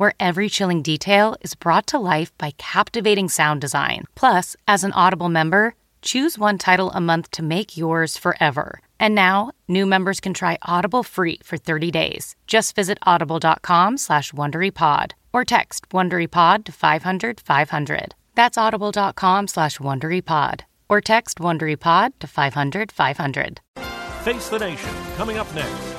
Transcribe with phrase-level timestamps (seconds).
[0.00, 4.04] where every chilling detail is brought to life by captivating sound design.
[4.14, 8.80] Plus, as an Audible member, choose one title a month to make yours forever.
[8.98, 12.34] And now, new members can try Audible free for 30 days.
[12.46, 18.14] Just visit audible.com slash WonderyPod or text WonderyPod to 500 500.
[18.34, 23.60] That's audible.com slash WonderyPod or text WonderyPod to 500 500.
[24.22, 25.96] Face the Nation, coming up next.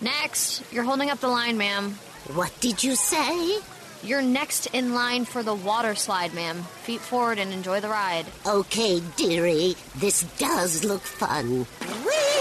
[0.00, 1.96] Next, you're holding up the line, ma'am.
[2.34, 3.58] What did you say?
[4.02, 6.62] You're next in line for the water slide, ma'am.
[6.84, 8.26] Feet forward and enjoy the ride.
[8.46, 11.66] Okay, dearie, this does look fun.
[12.04, 12.38] Whee!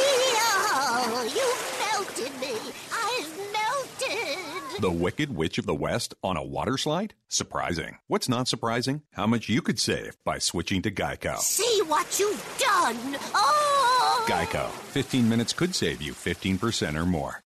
[1.34, 2.54] You melted me.
[2.94, 4.82] I've melted.
[4.82, 7.14] The Wicked Witch of the West on a water slide?
[7.30, 7.98] Surprising.
[8.08, 9.02] What's not surprising?
[9.14, 11.38] How much you could save by switching to Geico.
[11.40, 13.18] See what you've done.
[13.34, 14.26] Oh!
[14.28, 14.70] Geico.
[14.70, 17.42] 15 minutes could save you 15% or more.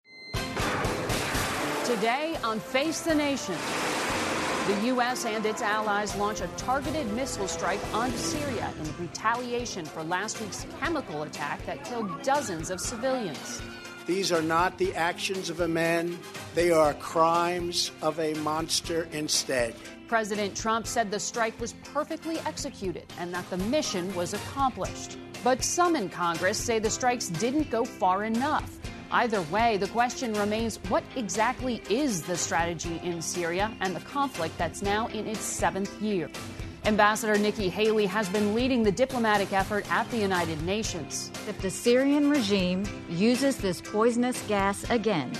[1.99, 3.57] Today on Face the Nation,
[4.67, 5.25] the U.S.
[5.25, 10.65] and its allies launch a targeted missile strike on Syria in retaliation for last week's
[10.79, 13.61] chemical attack that killed dozens of civilians.
[14.05, 16.17] These are not the actions of a man,
[16.55, 19.75] they are crimes of a monster instead.
[20.07, 25.17] President Trump said the strike was perfectly executed and that the mission was accomplished.
[25.43, 28.79] But some in Congress say the strikes didn't go far enough.
[29.11, 34.55] Either way, the question remains what exactly is the strategy in Syria and the conflict
[34.57, 36.29] that's now in its seventh year?
[36.85, 41.31] Ambassador Nikki Haley has been leading the diplomatic effort at the United Nations.
[41.47, 45.31] If the Syrian regime uses this poisonous gas again,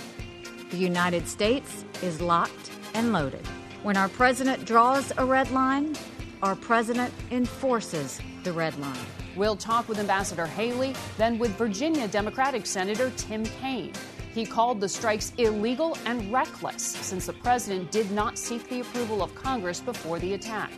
[0.72, 3.46] the United States is locked and loaded.
[3.84, 5.96] When our president draws a red line,
[6.42, 8.98] our president enforces the red line.
[9.40, 13.94] We'll talk with Ambassador Haley, then with Virginia Democratic Senator Tim Kaine.
[14.34, 19.24] He called the strikes illegal and reckless since the president did not seek the approval
[19.24, 20.72] of Congress before the attack.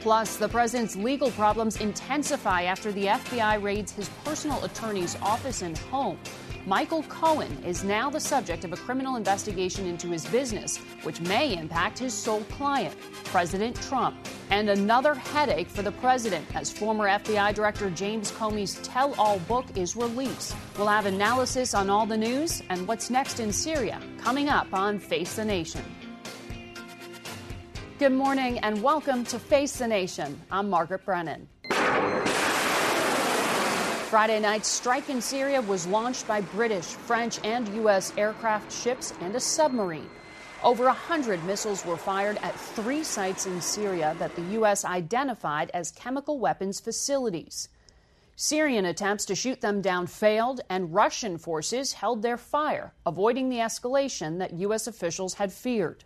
[0.00, 5.78] Plus, the president's legal problems intensify after the FBI raids his personal attorney's office and
[5.78, 6.18] home.
[6.66, 11.56] Michael Cohen is now the subject of a criminal investigation into his business, which may
[11.56, 12.94] impact his sole client,
[13.24, 14.14] President Trump.
[14.50, 19.64] And another headache for the president as former FBI Director James Comey's tell all book
[19.74, 20.54] is released.
[20.76, 24.98] We'll have analysis on all the news and what's next in Syria coming up on
[24.98, 25.82] Face the Nation.
[27.98, 30.38] Good morning and welcome to Face the Nation.
[30.50, 31.48] I'm Margaret Brennan.
[34.10, 38.12] Friday night's strike in Syria was launched by British, French, and U.S.
[38.18, 40.10] aircraft ships and a submarine.
[40.64, 44.84] Over 100 missiles were fired at three sites in Syria that the U.S.
[44.84, 47.68] identified as chemical weapons facilities.
[48.34, 53.58] Syrian attempts to shoot them down failed, and Russian forces held their fire, avoiding the
[53.58, 54.88] escalation that U.S.
[54.88, 56.02] officials had feared.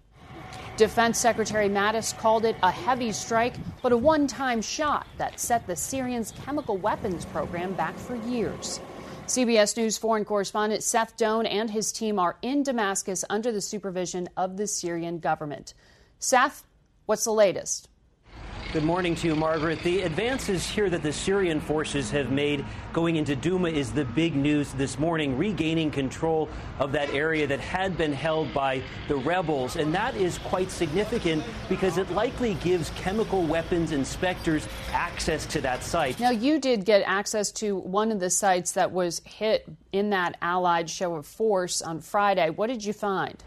[0.76, 5.66] Defense Secretary Mattis called it a heavy strike, but a one time shot that set
[5.66, 8.80] the Syrians' chemical weapons program back for years.
[9.26, 14.28] CBS News foreign correspondent Seth Doane and his team are in Damascus under the supervision
[14.36, 15.74] of the Syrian government.
[16.18, 16.64] Seth,
[17.06, 17.88] what's the latest?
[18.74, 19.78] Good morning to you, Margaret.
[19.84, 24.34] The advances here that the Syrian forces have made going into Douma is the big
[24.34, 26.48] news this morning, regaining control
[26.80, 29.76] of that area that had been held by the rebels.
[29.76, 35.84] And that is quite significant because it likely gives chemical weapons inspectors access to that
[35.84, 36.18] site.
[36.18, 40.36] Now, you did get access to one of the sites that was hit in that
[40.42, 42.50] Allied show of force on Friday.
[42.50, 43.40] What did you find?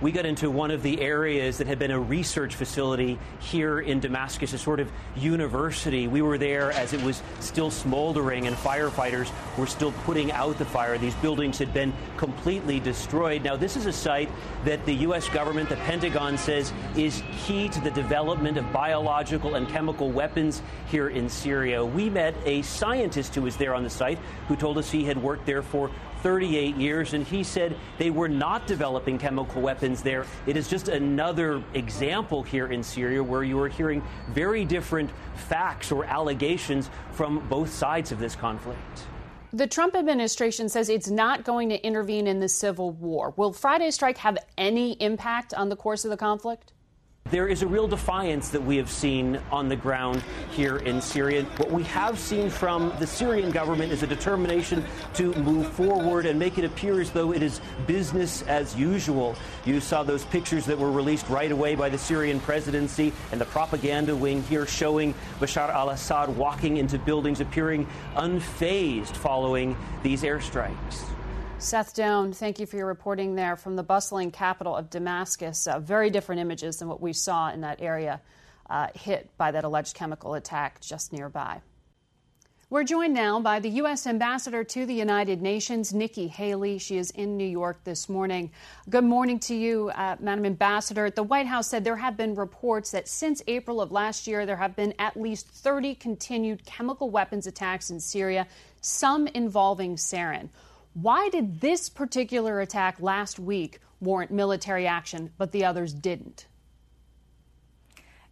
[0.00, 4.00] We got into one of the areas that had been a research facility here in
[4.00, 6.08] Damascus, a sort of university.
[6.08, 10.64] We were there as it was still smoldering and firefighters were still putting out the
[10.64, 10.96] fire.
[10.96, 13.44] These buildings had been completely destroyed.
[13.44, 14.30] Now, this is a site
[14.64, 15.28] that the U.S.
[15.28, 21.08] government, the Pentagon, says is key to the development of biological and chemical weapons here
[21.08, 21.84] in Syria.
[21.84, 24.18] We met a scientist who was there on the site
[24.48, 25.90] who told us he had worked there for
[26.22, 30.26] 38 years, and he said they were not developing chemical weapons there.
[30.46, 35.90] It is just another example here in Syria where you are hearing very different facts
[35.90, 39.06] or allegations from both sides of this conflict.
[39.52, 43.34] The Trump administration says it's not going to intervene in the civil war.
[43.36, 46.72] Will Friday's strike have any impact on the course of the conflict?
[47.30, 51.44] There is a real defiance that we have seen on the ground here in Syria.
[51.56, 54.84] What we have seen from the Syrian government is a determination
[55.14, 59.36] to move forward and make it appear as though it is business as usual.
[59.64, 63.44] You saw those pictures that were released right away by the Syrian presidency and the
[63.46, 67.86] propaganda wing here showing Bashar al Assad walking into buildings, appearing
[68.16, 71.04] unfazed following these airstrikes.
[71.60, 75.66] Seth Doane, thank you for your reporting there from the bustling capital of Damascus.
[75.66, 78.22] Uh, very different images than what we saw in that area
[78.70, 81.60] uh, hit by that alleged chemical attack just nearby.
[82.70, 84.06] We're joined now by the U.S.
[84.06, 86.78] Ambassador to the United Nations, Nikki Haley.
[86.78, 88.52] She is in New York this morning.
[88.88, 91.10] Good morning to you, uh, Madam Ambassador.
[91.10, 94.56] The White House said there have been reports that since April of last year, there
[94.56, 98.46] have been at least 30 continued chemical weapons attacks in Syria,
[98.80, 100.48] some involving sarin.
[100.94, 106.46] Why did this particular attack last week warrant military action, but the others didn't?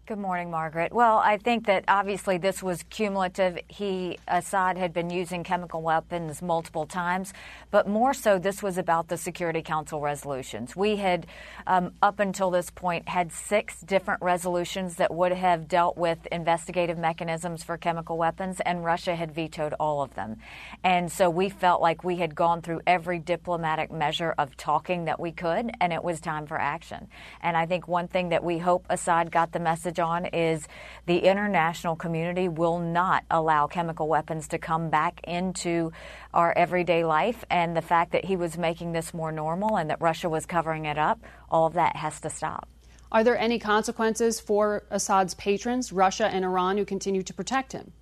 [0.09, 0.91] Good morning, Margaret.
[0.91, 3.59] Well, I think that obviously this was cumulative.
[3.69, 7.35] He, Assad, had been using chemical weapons multiple times,
[7.71, 10.75] but more so, this was about the Security Council resolutions.
[10.75, 11.27] We had,
[11.67, 16.97] um, up until this point, had six different resolutions that would have dealt with investigative
[16.97, 20.39] mechanisms for chemical weapons, and Russia had vetoed all of them.
[20.83, 25.21] And so we felt like we had gone through every diplomatic measure of talking that
[25.21, 27.09] we could, and it was time for action.
[27.43, 30.67] And I think one thing that we hope Assad got the message on is
[31.07, 35.93] the international community will not allow chemical weapons to come back into
[36.35, 37.45] our everyday life.
[37.51, 40.85] And the fact that he was making this more normal and that Russia was covering
[40.85, 42.69] it up, all of that has to stop.
[43.11, 47.93] Are there any consequences for Assad's patrons, Russia and Iran, who continue to protect him?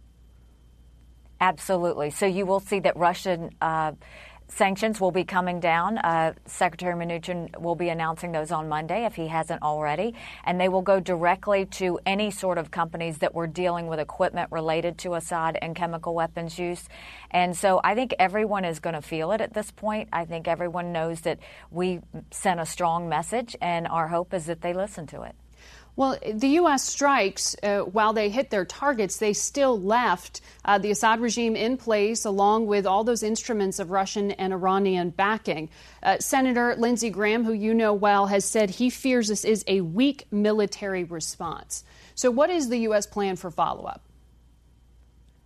[1.40, 2.10] Absolutely.
[2.10, 3.50] So you will see that Russian.
[3.60, 3.92] Uh,
[4.48, 5.98] Sanctions will be coming down.
[5.98, 10.14] Uh, Secretary Mnuchin will be announcing those on Monday if he hasn't already.
[10.44, 14.52] And they will go directly to any sort of companies that were dealing with equipment
[14.52, 16.88] related to Assad and chemical weapons use.
[17.30, 20.08] And so I think everyone is going to feel it at this point.
[20.12, 21.38] I think everyone knows that
[21.70, 22.00] we
[22.30, 25.34] sent a strong message, and our hope is that they listen to it.
[25.96, 26.84] Well, the U.S.
[26.84, 31.78] strikes, uh, while they hit their targets, they still left uh, the Assad regime in
[31.78, 35.70] place, along with all those instruments of Russian and Iranian backing.
[36.02, 39.80] Uh, Senator Lindsey Graham, who you know well, has said he fears this is a
[39.80, 41.82] weak military response.
[42.14, 43.06] So, what is the U.S.
[43.06, 44.02] plan for follow up?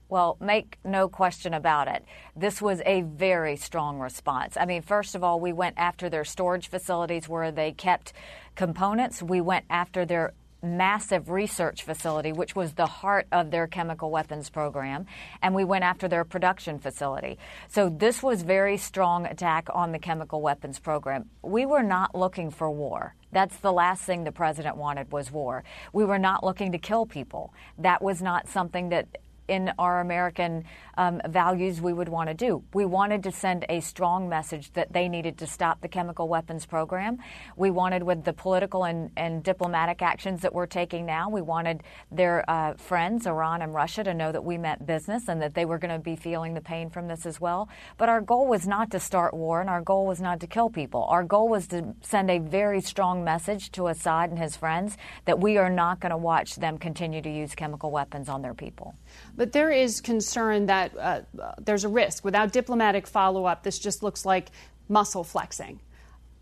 [0.09, 2.05] Well, make no question about it.
[2.35, 4.57] This was a very strong response.
[4.57, 8.13] I mean, first of all, we went after their storage facilities where they kept
[8.57, 9.23] components.
[9.23, 14.51] We went after their massive research facility, which was the heart of their chemical weapons
[14.51, 15.07] program,
[15.43, 17.39] and we went after their production facility.
[17.69, 21.31] So this was very strong attack on the chemical weapons program.
[21.43, 23.15] We were not looking for war.
[23.33, 25.65] That's the last thing the president wanted was war.
[25.93, 27.55] We were not looking to kill people.
[27.79, 29.07] That was not something that
[29.51, 30.65] in our American
[30.97, 32.63] um, values we would want to do.
[32.73, 36.67] We wanted to send a strong message that they needed to stop the chemical weapons
[36.67, 37.19] program.
[37.57, 41.83] We wanted, with the political and, and diplomatic actions that we're taking now, we wanted
[42.13, 45.65] their uh, friends, Iran and Russia, to know that we meant business and that they
[45.65, 47.69] were going to be feeling the pain from this as well.
[47.99, 50.71] But our goal was not to start war and our goal was not to kill
[50.71, 51.05] people.
[51.05, 55.41] Our goal was to send a very strong message to Assad and his friends that
[55.41, 58.95] we are not going to watch them continue to use chemical weapons on their people.
[59.37, 61.21] But there is concern that uh,
[61.59, 62.25] there's a risk.
[62.25, 64.51] Without diplomatic follow up, this just looks like
[64.89, 65.81] muscle flexing.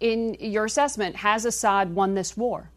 [0.01, 2.71] In your assessment, has Assad won this war?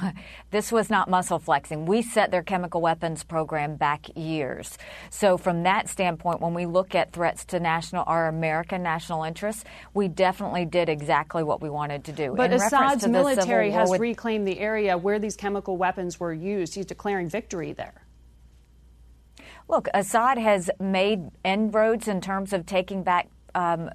[0.50, 1.86] this was not muscle flexing.
[1.86, 4.76] We set their chemical weapons program back years.
[5.10, 9.64] So, from that standpoint, when we look at threats to national, our American national interests,
[9.94, 12.34] we definitely did exactly what we wanted to do.
[12.36, 16.74] But In Assad's military has with- reclaimed the area where these chemical weapons were used.
[16.74, 18.01] He's declaring victory there.
[19.68, 23.90] Look, Assad has made inroads in terms of taking back um,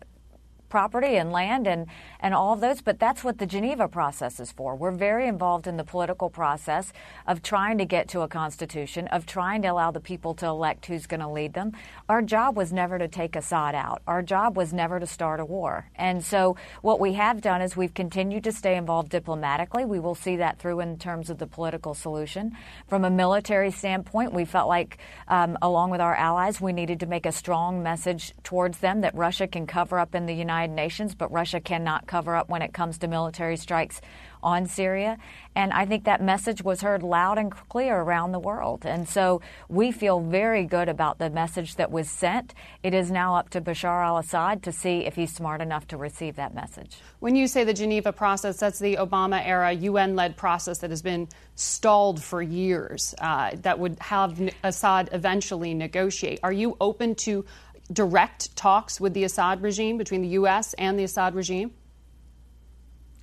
[0.69, 1.87] property and land and,
[2.19, 4.75] and all of those, but that's what the Geneva process is for.
[4.75, 6.91] We're very involved in the political process
[7.25, 10.85] of trying to get to a constitution, of trying to allow the people to elect
[10.85, 11.71] who's going to lead them.
[12.09, 14.01] Our job was never to take Assad out.
[14.07, 15.89] Our job was never to start a war.
[15.95, 19.85] And so what we have done is we've continued to stay involved diplomatically.
[19.85, 22.57] We will see that through in terms of the political solution.
[22.87, 24.97] From a military standpoint, we felt like,
[25.27, 29.15] um, along with our allies, we needed to make a strong message towards them that
[29.15, 32.61] Russia can cover up in the United United Nations, but Russia cannot cover up when
[32.61, 34.01] it comes to military strikes
[34.41, 35.17] on Syria.
[35.55, 38.85] And I think that message was heard loud and clear around the world.
[38.85, 42.53] And so we feel very good about the message that was sent.
[42.83, 45.97] It is now up to Bashar al Assad to see if he's smart enough to
[45.97, 46.97] receive that message.
[47.19, 51.01] When you say the Geneva process, that's the Obama era UN led process that has
[51.01, 56.39] been stalled for years, uh, that would have Assad eventually negotiate.
[56.43, 57.45] Are you open to
[57.91, 60.73] direct talks with the Assad regime, between the U.S.
[60.75, 61.71] and the Assad regime?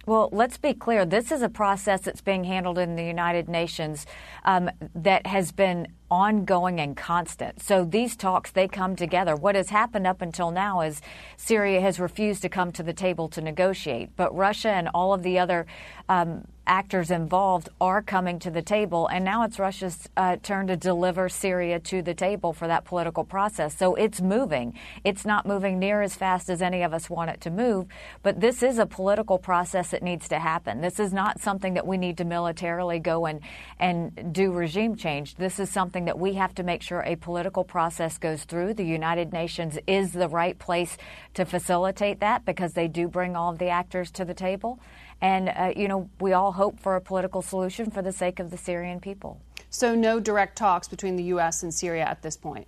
[0.06, 1.06] Well, let's be clear.
[1.06, 4.04] This is a process that's being handled in the United Nations
[4.44, 7.62] um, that has been ongoing and constant.
[7.62, 9.35] So these talks, they come together.
[9.35, 11.00] What has happened up until now is
[11.38, 15.23] Syria has refused to come to the table to negotiate, but Russia and all of
[15.23, 15.66] the other
[16.11, 20.76] um, actors involved are coming to the table, and now it's Russia's uh, turn to
[20.76, 23.76] deliver Syria to the table for that political process.
[23.76, 24.75] So it's moving.
[25.04, 27.87] It's not moving near as fast as any of us want it to move,
[28.23, 30.80] but this is a political process that needs to happen.
[30.80, 33.40] This is not something that we need to militarily go and,
[33.78, 35.35] and do regime change.
[35.37, 38.75] This is something that we have to make sure a political process goes through.
[38.75, 40.97] The United Nations is the right place
[41.35, 44.80] to facilitate that because they do bring all of the actors to the table.
[45.21, 48.50] And, uh, you know, we all hope for a political solution for the sake of
[48.50, 49.40] the Syrian people.
[49.71, 51.62] So, no direct talks between the U.S.
[51.62, 52.66] and Syria at this point?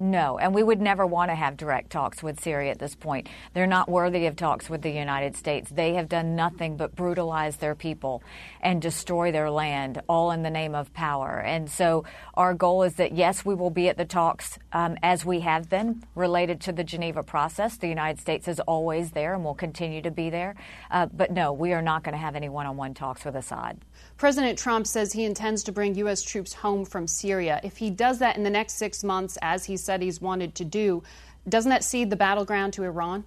[0.00, 3.28] No, and we would never want to have direct talks with Syria at this point.
[3.52, 5.70] They're not worthy of talks with the United States.
[5.70, 8.22] They have done nothing but brutalize their people
[8.60, 11.40] and destroy their land, all in the name of power.
[11.40, 15.24] And so our goal is that, yes, we will be at the talks um, as
[15.24, 17.76] we have been related to the Geneva process.
[17.76, 20.54] The United States is always there and will continue to be there.
[20.92, 23.34] Uh, but no, we are not going to have any one on one talks with
[23.34, 23.78] Assad.
[24.16, 26.22] President Trump says he intends to bring U.S.
[26.22, 27.60] troops home from Syria.
[27.62, 30.64] If he does that in the next six months, as he said he's wanted to
[30.64, 31.02] do,
[31.48, 33.24] doesn't that cede the battleground to Iran?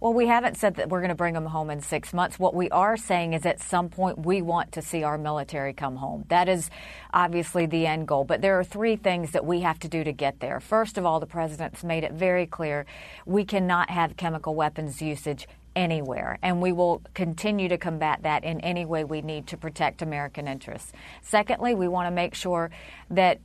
[0.00, 2.38] Well, we haven't said that we're going to bring them home in six months.
[2.38, 5.96] What we are saying is at some point we want to see our military come
[5.96, 6.24] home.
[6.28, 6.70] That is
[7.12, 8.22] obviously the end goal.
[8.22, 10.60] But there are three things that we have to do to get there.
[10.60, 12.86] First of all, the president's made it very clear
[13.26, 15.48] we cannot have chemical weapons usage
[15.78, 20.02] anywhere, and we will continue to combat that in any way we need to protect
[20.02, 20.92] American interests.
[21.22, 22.70] Secondly, we want to make sure
[23.10, 23.38] that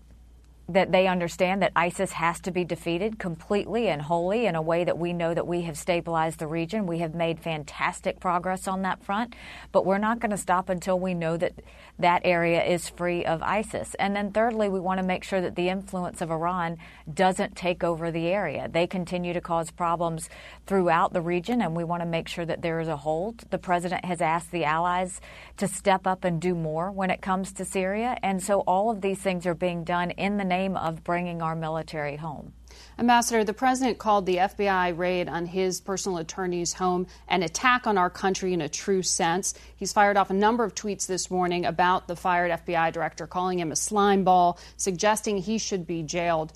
[0.69, 4.85] that they understand that ISIS has to be defeated completely and wholly in a way
[4.85, 6.87] that we know that we have stabilized the region.
[6.87, 9.35] We have made fantastic progress on that front,
[9.73, 11.53] but we're not going to stop until we know that
[11.99, 13.95] that area is free of ISIS.
[13.99, 16.77] And then thirdly, we want to make sure that the influence of Iran
[17.13, 18.67] doesn't take over the area.
[18.67, 20.29] They continue to cause problems
[20.65, 23.43] throughout the region, and we want to make sure that there is a hold.
[23.49, 25.21] The president has asked the allies
[25.57, 29.01] to step up and do more when it comes to Syria, and so all of
[29.01, 32.53] these things are being done in the name of bringing our military home.
[32.97, 37.97] Ambassador, the president called the FBI raid on his personal attorney's home an attack on
[37.97, 39.53] our country in a true sense.
[39.75, 43.59] He's fired off a number of tweets this morning about the fired FBI director, calling
[43.59, 46.53] him a slime ball, suggesting he should be jailed.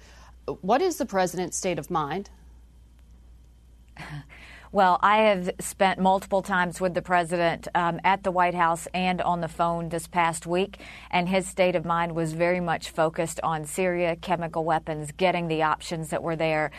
[0.62, 2.30] What is the president's state of mind?
[4.74, 9.22] Well, I have spent multiple times with the president um, at the White House and
[9.22, 13.40] on the phone this past week, and his state of mind was very much focused
[13.44, 16.72] on Syria, chemical weapons, getting the options that were there,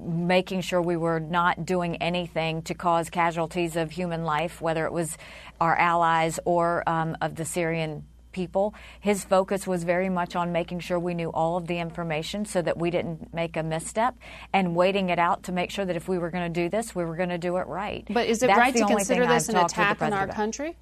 [0.00, 4.92] making sure we were not doing anything to cause casualties of human life, whether it
[4.92, 5.16] was
[5.60, 8.04] our allies or um, of the Syrian
[8.38, 8.72] people.
[9.00, 12.62] His focus was very much on making sure we knew all of the information so
[12.62, 14.14] that we didn't make a misstep
[14.52, 16.94] and waiting it out to make sure that if we were going to do this,
[16.94, 18.06] we were going to do it right.
[18.08, 20.76] But is it That's right to consider this I've an attack on our country?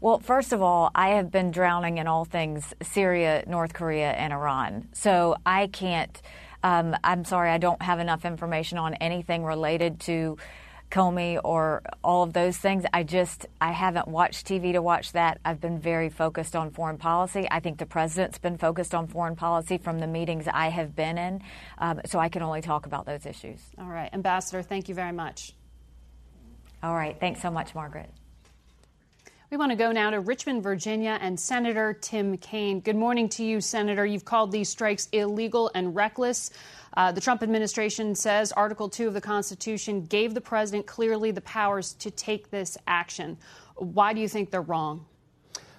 [0.00, 4.32] Well, first of all, I have been drowning in all things Syria, North Korea, and
[4.32, 4.88] Iran.
[4.94, 6.20] So I can't,
[6.64, 10.38] um, I'm sorry, I don't have enough information on anything related to
[10.90, 12.84] Comey or all of those things.
[12.92, 15.38] I just I haven't watched TV to watch that.
[15.44, 17.46] I've been very focused on foreign policy.
[17.50, 21.18] I think the president's been focused on foreign policy from the meetings I have been
[21.18, 21.42] in.
[21.78, 23.60] Um, so I can only talk about those issues.
[23.78, 25.52] All right, Ambassador, thank you very much.
[26.82, 28.10] All right, thanks so much, Margaret.
[29.50, 32.80] We want to go now to Richmond, Virginia, and Senator Tim Kaine.
[32.80, 34.04] Good morning to you, Senator.
[34.04, 36.50] You've called these strikes illegal and reckless.
[36.98, 41.40] Uh, the Trump administration says Article 2 of the Constitution gave the president clearly the
[41.42, 43.36] powers to take this action.
[43.76, 45.06] Why do you think they're wrong?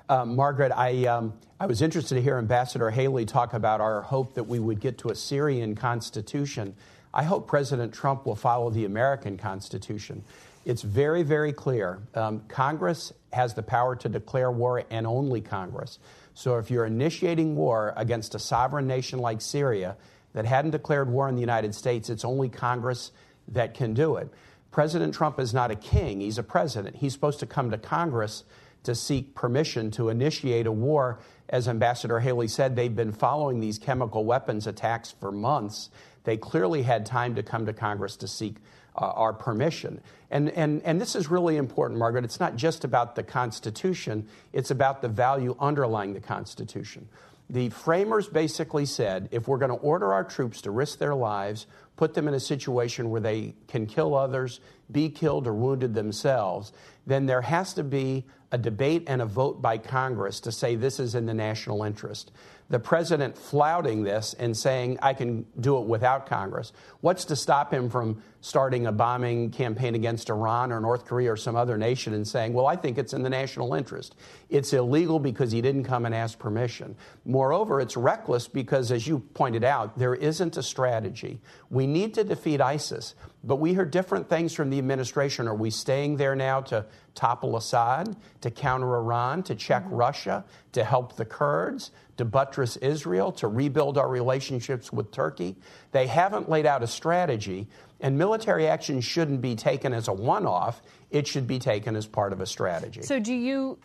[0.07, 4.33] Uh, Margaret, I, um, I was interested to hear Ambassador Haley talk about our hope
[4.35, 6.73] that we would get to a Syrian constitution.
[7.13, 10.23] I hope President Trump will follow the American Constitution.
[10.63, 11.99] It's very, very clear.
[12.15, 15.99] Um, Congress has the power to declare war, and only Congress.
[16.33, 19.97] So if you're initiating war against a sovereign nation like Syria,
[20.33, 23.11] that hadn't declared war on the United States, it's only Congress
[23.47, 24.31] that can do it.
[24.71, 26.97] President Trump is not a king, he's a president.
[26.97, 28.43] He's supposed to come to Congress
[28.83, 31.19] to seek permission to initiate a war.
[31.49, 35.89] As Ambassador Haley said, they've been following these chemical weapons attacks for months.
[36.23, 38.57] They clearly had time to come to Congress to seek
[38.95, 40.01] uh, our permission.
[40.29, 42.23] And, and, and this is really important, Margaret.
[42.23, 47.07] It's not just about the Constitution, it's about the value underlying the Constitution.
[47.49, 51.65] The framers basically said if we're going to order our troops to risk their lives,
[51.95, 54.59] put them in a situation where they can kill others,
[54.91, 56.71] be killed or wounded themselves,
[57.07, 60.99] then there has to be a debate and a vote by Congress to say this
[60.99, 62.31] is in the national interest
[62.69, 66.71] the president flouting this and saying, I can do it without Congress.
[67.01, 71.35] What's to stop him from starting a bombing campaign against Iran or North Korea or
[71.35, 74.15] some other nation and saying, Well, I think it's in the national interest?
[74.49, 76.95] It's illegal because he didn't come and ask permission.
[77.25, 81.41] Moreover, it's reckless because, as you pointed out, there isn't a strategy.
[81.69, 85.47] We need to defeat ISIS, but we hear different things from the administration.
[85.47, 89.95] Are we staying there now to topple Assad, to counter Iran, to check mm-hmm.
[89.95, 91.91] Russia, to help the Kurds?
[92.19, 95.55] to buttress Israel, to rebuild our relationships with Turkey.
[95.93, 97.69] They haven't laid out a strategy,
[98.01, 100.81] and military action shouldn't be taken as a one off.
[101.11, 103.01] It should be taken as part of a strategy.
[103.01, 103.77] So, do you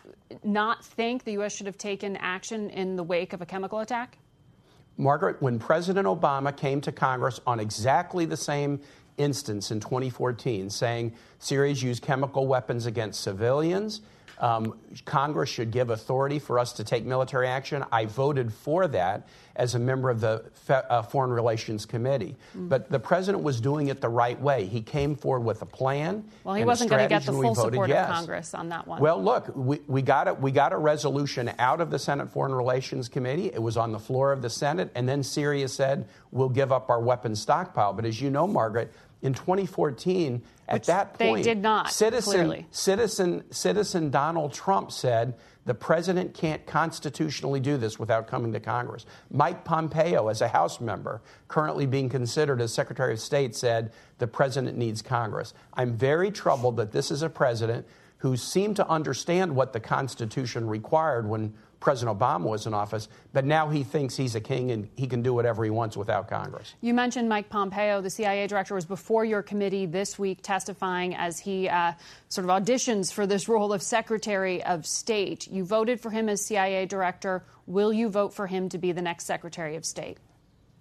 [0.43, 1.55] not think the U.S.
[1.55, 4.17] should have taken action in the wake of a chemical attack?
[4.97, 8.79] Margaret, when President Obama came to Congress on exactly the same
[9.17, 14.01] instance in 2014, saying Syria's used chemical weapons against civilians,
[14.39, 17.83] um, Congress should give authority for us to take military action.
[17.91, 22.35] I voted for that as a member of the Fe- uh, Foreign Relations Committee.
[22.57, 22.69] Mm.
[22.69, 24.65] But the president was doing it the right way.
[24.65, 26.25] He came forward with a plan.
[26.43, 28.09] Well, he wasn't going to get the full support yes.
[28.09, 29.01] of Congress on that one.
[29.01, 32.53] Well, look, we, we, got a, we got a resolution out of the Senate Foreign
[32.53, 33.47] Relations Committee.
[33.47, 36.89] It was on the floor of the Senate, and then Syria said, we'll give up
[36.89, 37.93] our weapons stockpile.
[37.93, 38.91] But as you know, Margaret,
[39.25, 41.91] in 2014, at Which that point, they did not.
[41.91, 48.59] Citizen, citizen, citizen Donald Trump said the president can't constitutionally do this without coming to
[48.59, 49.05] Congress.
[49.31, 54.27] Mike Pompeo, as a House member, currently being considered as Secretary of State, said the
[54.27, 55.55] president needs Congress.
[55.73, 57.87] I'm very troubled that this is a president
[58.19, 61.53] who seemed to understand what the Constitution required when
[61.85, 65.21] President Obama was in office, but now he thinks he's a king and he can
[65.21, 66.73] do whatever he wants without Congress.
[66.81, 71.37] You mentioned Mike Pompeo, the CIA director, was before your committee this week testifying as
[71.37, 71.93] he uh,
[72.27, 75.47] sort of auditions for this role of Secretary of State.
[75.47, 77.43] You voted for him as CIA director.
[77.67, 80.17] Will you vote for him to be the next Secretary of State?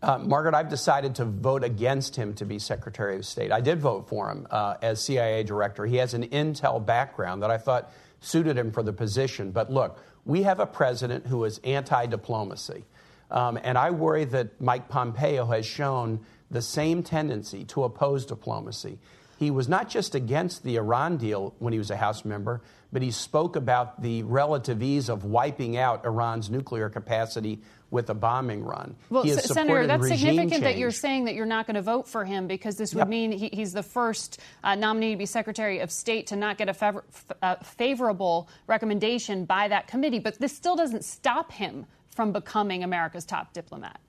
[0.00, 3.52] Uh, Margaret, I've decided to vote against him to be Secretary of State.
[3.52, 5.84] I did vote for him uh, as CIA director.
[5.84, 9.50] He has an intel background that I thought suited him for the position.
[9.50, 12.84] But look, we have a president who is anti diplomacy.
[13.30, 18.98] Um, and I worry that Mike Pompeo has shown the same tendency to oppose diplomacy.
[19.38, 23.02] He was not just against the Iran deal when he was a House member, but
[23.02, 27.60] he spoke about the relative ease of wiping out Iran's nuclear capacity
[27.94, 28.96] with a bombing run.
[29.08, 30.62] Well, Senator, that's significant change.
[30.64, 33.08] that you're saying that you're not going to vote for him because this would yep.
[33.08, 36.68] mean he, he's the first uh, nominee to be Secretary of State to not get
[36.68, 37.04] a favor,
[37.40, 40.18] uh, favorable recommendation by that committee.
[40.18, 44.00] But this still doesn't stop him from becoming America's top diplomat.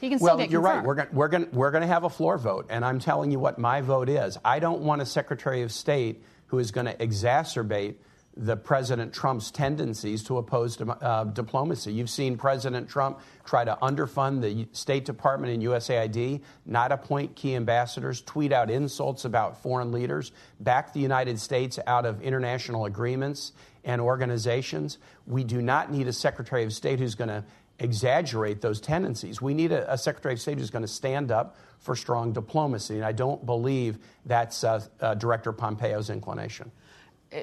[0.00, 0.78] He can well, get you're confirmed.
[0.78, 0.86] right.
[0.86, 3.38] We're going we're going we're going to have a floor vote, and I'm telling you
[3.38, 4.38] what my vote is.
[4.42, 7.96] I don't want a Secretary of State who is going to exacerbate
[8.36, 11.92] the President Trump's tendencies to oppose uh, diplomacy.
[11.92, 17.54] You've seen President Trump try to underfund the State Department and USAID, not appoint key
[17.54, 23.52] ambassadors, tweet out insults about foreign leaders, back the United States out of international agreements
[23.84, 24.98] and organizations.
[25.26, 27.44] We do not need a Secretary of State who's going to
[27.78, 29.40] exaggerate those tendencies.
[29.40, 32.94] We need a, a, Secretary of State who's going to stand up for strong diplomacy,
[32.94, 36.70] and I don't believe that's uh, uh, Director Pompeo's inclination.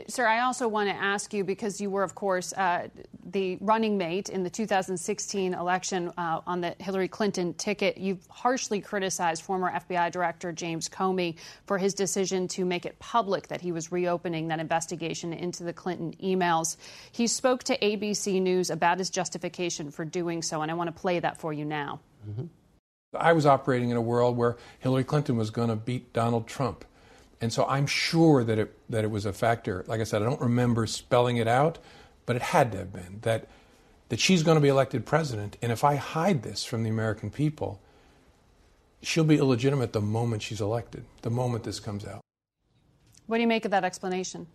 [0.08, 2.88] Sir, I also want to ask you because you were, of course, uh,
[3.32, 7.98] the running mate in the 2016 election uh, on the Hillary Clinton ticket.
[7.98, 13.48] You've harshly criticized former FBI Director James Comey for his decision to make it public
[13.48, 16.78] that he was reopening that investigation into the Clinton emails.
[17.12, 21.00] He spoke to ABC News about his justification for doing so, and I want to
[21.00, 22.00] play that for you now.
[22.30, 22.46] Mm-hmm.
[23.18, 26.86] I was operating in a world where Hillary Clinton was going to beat Donald Trump.
[27.42, 29.84] And so I'm sure that it, that it was a factor.
[29.88, 31.80] Like I said, I don't remember spelling it out,
[32.28, 33.48] but it had to have been that,
[34.10, 35.58] that she's going to be elected president.
[35.62, 37.82] And if I hide this from the American people,
[39.02, 42.22] she'll be illegitimate the moment she's elected, the moment this comes out.
[43.26, 44.46] What do you make of that explanation?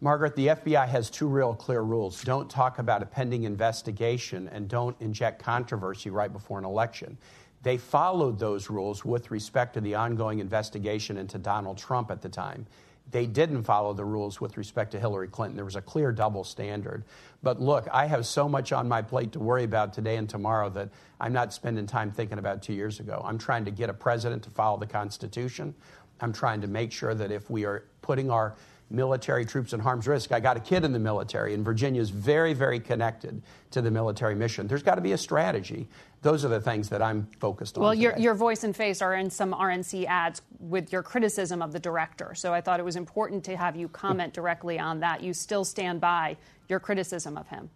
[0.00, 2.22] Margaret, the FBI has two real clear rules.
[2.24, 7.16] Don't talk about a pending investigation and don't inject controversy right before an election.
[7.64, 12.28] They followed those rules with respect to the ongoing investigation into Donald Trump at the
[12.28, 12.66] time.
[13.10, 15.56] they didn't follow the rules with respect to Hillary Clinton.
[15.56, 17.04] There was a clear double standard.
[17.42, 20.70] But look, I have so much on my plate to worry about today and tomorrow
[20.70, 20.88] that
[21.20, 23.22] I'm not spending time thinking about two years ago.
[23.24, 25.74] I'm trying to get a president to follow the Constitution.
[26.20, 28.54] I'm trying to make sure that if we are putting our
[28.94, 30.32] military troops in harm's risk.
[30.32, 33.90] I got a kid in the military, and Virginia is very, very connected to the
[33.90, 34.66] military mission.
[34.66, 35.88] There's got to be a strategy.
[36.22, 37.82] Those are the things that I'm focused on.
[37.82, 41.72] Well, your, your voice and face are in some RNC ads with your criticism of
[41.72, 42.34] the director.
[42.34, 45.22] So I thought it was important to have you comment directly on that.
[45.22, 46.36] You still stand by
[46.68, 47.68] your criticism of him.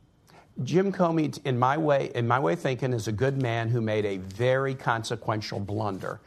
[0.64, 3.80] Jim Comey, in my way, in my way of thinking, is a good man who
[3.80, 6.20] made a very consequential blunder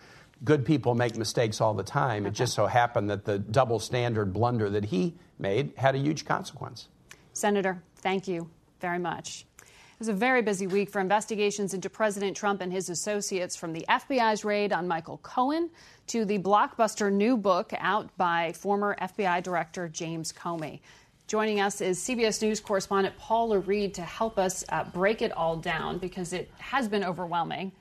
[0.44, 2.24] good people make mistakes all the time.
[2.24, 2.30] Okay.
[2.30, 6.26] It just so happened that the double standard blunder that he made had a huge
[6.26, 6.88] consequence.
[7.34, 8.50] Senator, thank you
[8.80, 9.46] very much.
[9.62, 13.72] It was a very busy week for investigations into President Trump and his associates from
[13.72, 15.70] the FBI's raid on Michael Cohen
[16.08, 20.80] to the blockbuster new book out by former FBI Director James Comey.
[21.28, 25.56] Joining us is CBS News correspondent Paula Reid to help us uh, break it all
[25.56, 27.72] down because it has been overwhelming.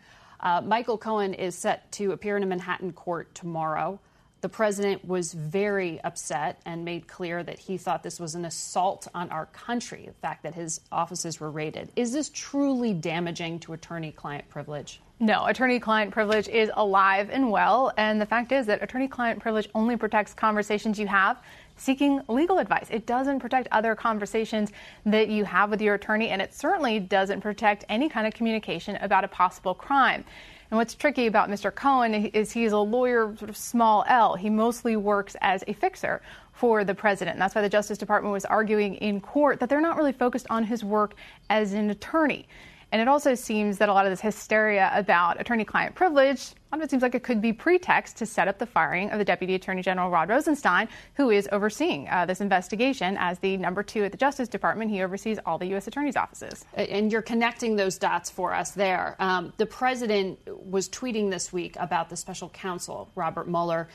[0.42, 4.00] Uh, Michael Cohen is set to appear in a Manhattan court tomorrow.
[4.40, 9.07] The president was very upset and made clear that he thought this was an assault
[9.14, 11.90] on our country, the fact that his offices were raided.
[11.94, 15.03] Is this truly damaging to attorney client privilege?
[15.22, 17.92] No, attorney client privilege is alive and well.
[17.98, 21.42] And the fact is that attorney client privilege only protects conversations you have
[21.80, 22.86] seeking legal advice.
[22.90, 24.70] It doesn't protect other conversations
[25.06, 28.96] that you have with your attorney, and it certainly doesn't protect any kind of communication
[28.96, 30.24] about a possible crime.
[30.70, 31.74] And what's tricky about Mr.
[31.74, 34.36] Cohen is he's a lawyer, sort of small L.
[34.36, 36.20] He mostly works as a fixer
[36.52, 37.36] for the president.
[37.36, 40.46] And that's why the Justice Department was arguing in court that they're not really focused
[40.50, 41.14] on his work
[41.48, 42.46] as an attorney.
[42.92, 46.76] And it also seems that a lot of this hysteria about attorney client privilege, a
[46.76, 49.18] lot of it seems like it could be pretext to set up the firing of
[49.18, 53.83] the Deputy Attorney General Rod Rosenstein, who is overseeing uh, this investigation as the number
[53.83, 54.90] two at the Justice Department.
[54.90, 55.87] He oversees all the U.S.
[55.87, 56.64] attorney's offices.
[56.74, 59.14] And you're connecting those dots for us there.
[59.20, 63.88] Um, the president was tweeting this week about the special counsel, Robert Mueller.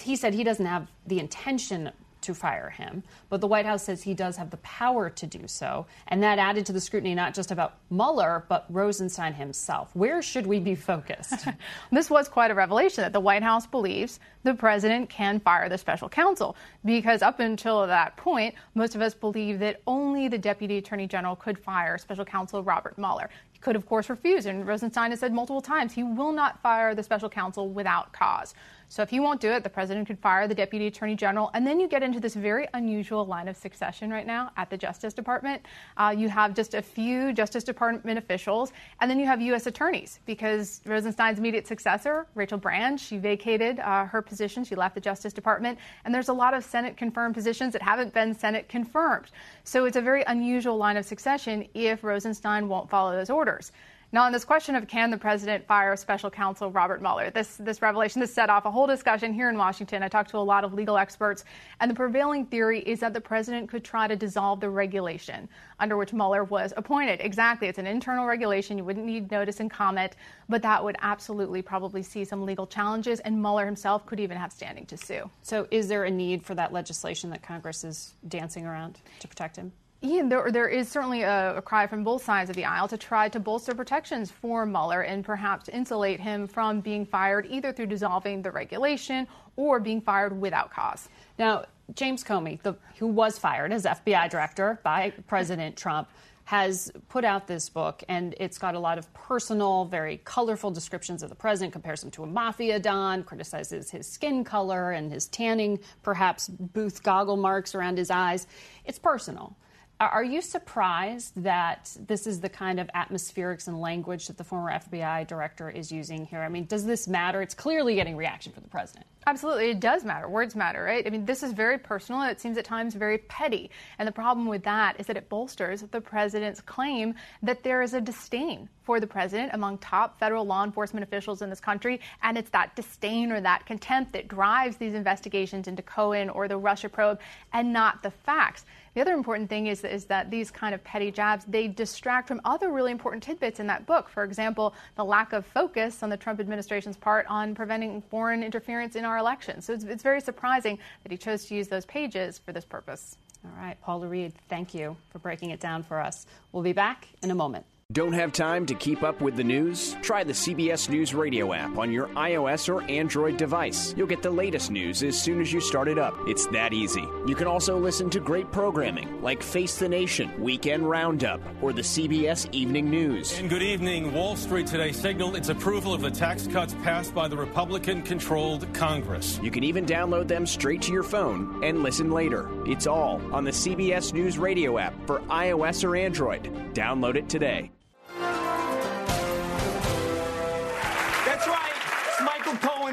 [0.00, 1.90] He said he doesn't have the intention
[2.22, 3.02] to fire him.
[3.28, 5.86] But the White House says he does have the power to do so.
[6.08, 9.90] And that added to the scrutiny not just about Mueller, but Rosenstein himself.
[9.94, 11.46] Where should we be focused?
[11.92, 15.78] this was quite a revelation that the White House believes the president can fire the
[15.78, 16.56] special counsel.
[16.84, 21.36] Because up until that point, most of us believe that only the deputy attorney general
[21.36, 23.28] could fire special counsel Robert Mueller.
[23.52, 24.46] He could, of course, refuse.
[24.46, 28.54] And Rosenstein has said multiple times he will not fire the special counsel without cause.
[28.88, 31.50] So if he won't do it, the president could fire the deputy attorney general.
[31.54, 34.76] And then you get into this very unusual line of succession right now at the
[34.76, 35.66] Justice Department.
[35.96, 39.66] Uh, you have just a few Justice Department officials, and then you have U.S.
[39.66, 44.64] attorneys because Rosenstein's immediate successor, Rachel Brand, she vacated uh, her position.
[44.64, 45.78] She left the Justice Department.
[46.04, 49.26] And there's a lot of Senate confirmed positions that haven't been Senate confirmed.
[49.64, 53.72] So it's a very unusual line of succession if Rosenstein won't follow those orders.
[54.12, 57.82] Now, on this question of can the president fire special counsel Robert Mueller, this, this
[57.82, 60.02] revelation has set off a whole discussion here in Washington.
[60.02, 61.44] I talked to a lot of legal experts,
[61.80, 65.48] and the prevailing theory is that the president could try to dissolve the regulation
[65.80, 67.20] under which Mueller was appointed.
[67.20, 67.66] Exactly.
[67.66, 68.78] It's an internal regulation.
[68.78, 70.12] You wouldn't need notice and comment,
[70.48, 74.52] but that would absolutely probably see some legal challenges, and Mueller himself could even have
[74.52, 75.28] standing to sue.
[75.42, 79.56] So, is there a need for that legislation that Congress is dancing around to protect
[79.56, 79.72] him?
[80.02, 82.98] Ian, there, there is certainly a, a, cry from both sides of the aisle to
[82.98, 87.86] try to bolster protections for Mueller and perhaps insulate him from being fired either through
[87.86, 91.08] dissolving the regulation or being fired without cause.
[91.38, 96.08] Now, James Comey, the, who was fired as FBI director by President Trump,
[96.44, 101.22] has put out this book, and it's got a lot of personal, very colorful descriptions
[101.24, 105.26] of the president, compares him to a mafia don, criticizes his skin color and his
[105.26, 108.46] tanning, perhaps booth goggle marks around his eyes.
[108.84, 109.56] It's personal.
[109.98, 114.70] Are you surprised that this is the kind of atmospherics and language that the former
[114.70, 116.40] FBI director is using here?
[116.40, 117.40] I mean, does this matter?
[117.40, 119.06] It's clearly getting reaction from the president.
[119.26, 120.28] Absolutely, it does matter.
[120.28, 121.04] Words matter, right?
[121.06, 122.22] I mean, this is very personal.
[122.24, 123.70] It seems at times very petty.
[123.98, 127.94] And the problem with that is that it bolsters the president's claim that there is
[127.94, 132.00] a disdain for the president among top federal law enforcement officials in this country.
[132.22, 136.58] And it's that disdain or that contempt that drives these investigations into Cohen or the
[136.58, 137.18] Russia probe
[137.54, 138.66] and not the facts.
[138.96, 142.40] The other important thing is, is that these kind of petty jabs, they distract from
[142.46, 144.08] other really important tidbits in that book.
[144.08, 148.96] For example, the lack of focus on the Trump administration's part on preventing foreign interference
[148.96, 149.66] in our elections.
[149.66, 153.18] So it's, it's very surprising that he chose to use those pages for this purpose.
[153.44, 156.24] All right, Paula Reid, thank you for breaking it down for us.
[156.52, 157.66] We'll be back in a moment.
[157.92, 159.96] Don't have time to keep up with the news?
[160.02, 163.94] Try the CBS News Radio app on your iOS or Android device.
[163.96, 166.14] You'll get the latest news as soon as you start it up.
[166.26, 167.06] It's that easy.
[167.28, 171.80] You can also listen to great programming like Face the Nation, Weekend Roundup, or the
[171.80, 173.38] CBS Evening News.
[173.38, 174.12] And good evening.
[174.12, 178.66] Wall Street today signaled its approval of the tax cuts passed by the Republican controlled
[178.74, 179.38] Congress.
[179.44, 182.50] You can even download them straight to your phone and listen later.
[182.66, 186.42] It's all on the CBS News Radio app for iOS or Android.
[186.74, 187.70] Download it today.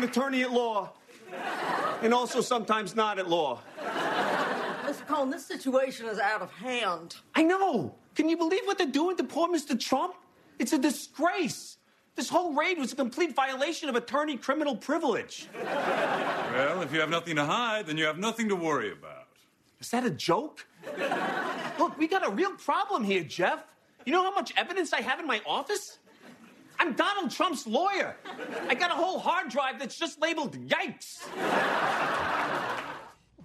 [0.04, 0.92] Michael Cohen, attorney at law.
[2.02, 3.62] And also sometimes not at law.
[4.86, 5.08] Mr.
[5.08, 7.16] Cohen, this situation is out of hand.
[7.34, 7.96] I know.
[8.16, 9.80] Can you believe what they're doing to poor Mr.
[9.80, 10.16] Trump?
[10.60, 11.78] It's a disgrace.
[12.16, 15.48] This whole raid was a complete violation of attorney criminal privilege.
[15.64, 19.28] Well, if you have nothing to hide, then you have nothing to worry about.
[19.80, 20.68] Is that a joke?
[21.80, 23.64] Look, we got a real problem here, Jeff.
[24.06, 25.98] You know how much evidence I have in my office?
[26.86, 28.18] I'm Donald Trump's lawyer.
[28.68, 31.26] I got a whole hard drive that's just labeled yikes.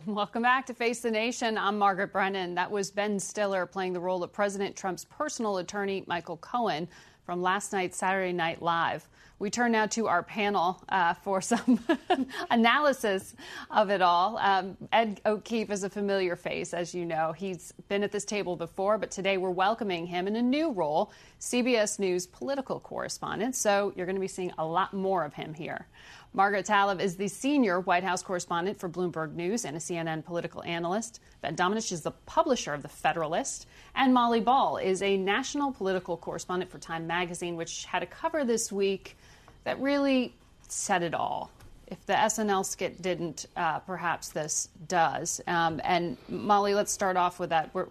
[0.06, 1.56] Welcome back to Face the Nation.
[1.56, 2.56] I'm Margaret Brennan.
[2.56, 6.88] That was Ben Stiller playing the role of President Trump's personal attorney, Michael Cohen,
[7.24, 9.08] from last night's Saturday Night Live.
[9.40, 11.78] We turn now to our panel uh, for some
[12.50, 13.36] analysis
[13.70, 14.36] of it all.
[14.38, 17.30] Um, Ed O'Keefe is a familiar face, as you know.
[17.30, 21.12] He's been at this table before, but today we're welcoming him in a new role,
[21.40, 23.54] CBS News political correspondent.
[23.54, 25.86] So you're going to be seeing a lot more of him here.
[26.34, 30.62] Margaret Talev is the senior White House correspondent for Bloomberg News and a CNN political
[30.64, 31.20] analyst.
[31.42, 33.66] Ben Domenech is the publisher of The Federalist.
[33.94, 38.44] And Molly Ball is a national political correspondent for Time Magazine, which had a cover
[38.44, 39.16] this week
[39.68, 40.34] that really
[40.66, 41.50] said it all.
[41.88, 45.42] If the SNL skit didn't, uh, perhaps this does.
[45.46, 47.68] Um, and Molly, let's start off with that.
[47.74, 47.86] We're,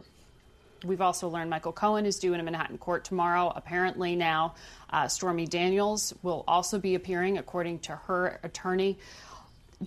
[0.84, 3.52] We've also learned Michael Cohen is due in a Manhattan court tomorrow.
[3.56, 4.56] Apparently, now
[4.92, 8.98] uh, Stormy Daniels will also be appearing, according to her attorney.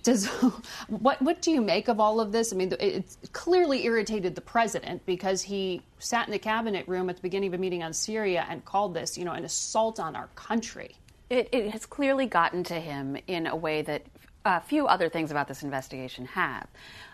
[0.03, 0.25] Does
[0.87, 2.51] what what do you make of all of this?
[2.51, 7.15] I mean, it clearly irritated the president because he sat in the cabinet room at
[7.15, 10.15] the beginning of a meeting on Syria and called this, you know, an assault on
[10.15, 10.97] our country.
[11.31, 14.03] It, it has clearly gotten to him in a way that
[14.43, 16.67] a few other things about this investigation have.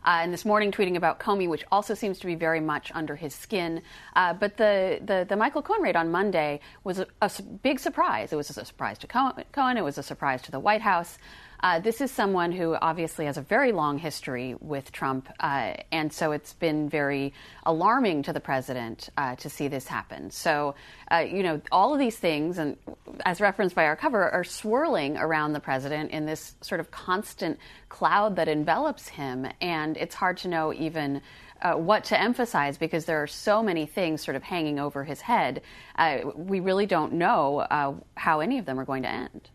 [0.03, 3.15] Uh, and this morning, tweeting about Comey, which also seems to be very much under
[3.15, 3.83] his skin.
[4.15, 7.29] Uh, but the, the, the, Michael Cohen raid on Monday was a, a,
[7.61, 8.33] big surprise.
[8.33, 11.19] It was a surprise to Cohen, it was a surprise to the White House.
[11.59, 16.13] Uh, this is someone who obviously has a very long history with Trump, uh, and
[16.13, 17.33] so it's been very
[17.65, 20.29] alarming to the president uh, to see this happen.
[20.29, 20.75] So,
[21.11, 22.77] uh, you know, all of these things, and
[23.25, 27.59] as referenced by our cover, are swirling around the president in this sort of constant
[27.89, 31.21] cloud that envelops him, and it's hard to know even.
[31.59, 35.19] Uh, what to emphasize because there are so many things sort of hanging over his
[35.19, 35.63] head.
[35.95, 39.49] Uh, we really don't know uh, how any of them are going to end.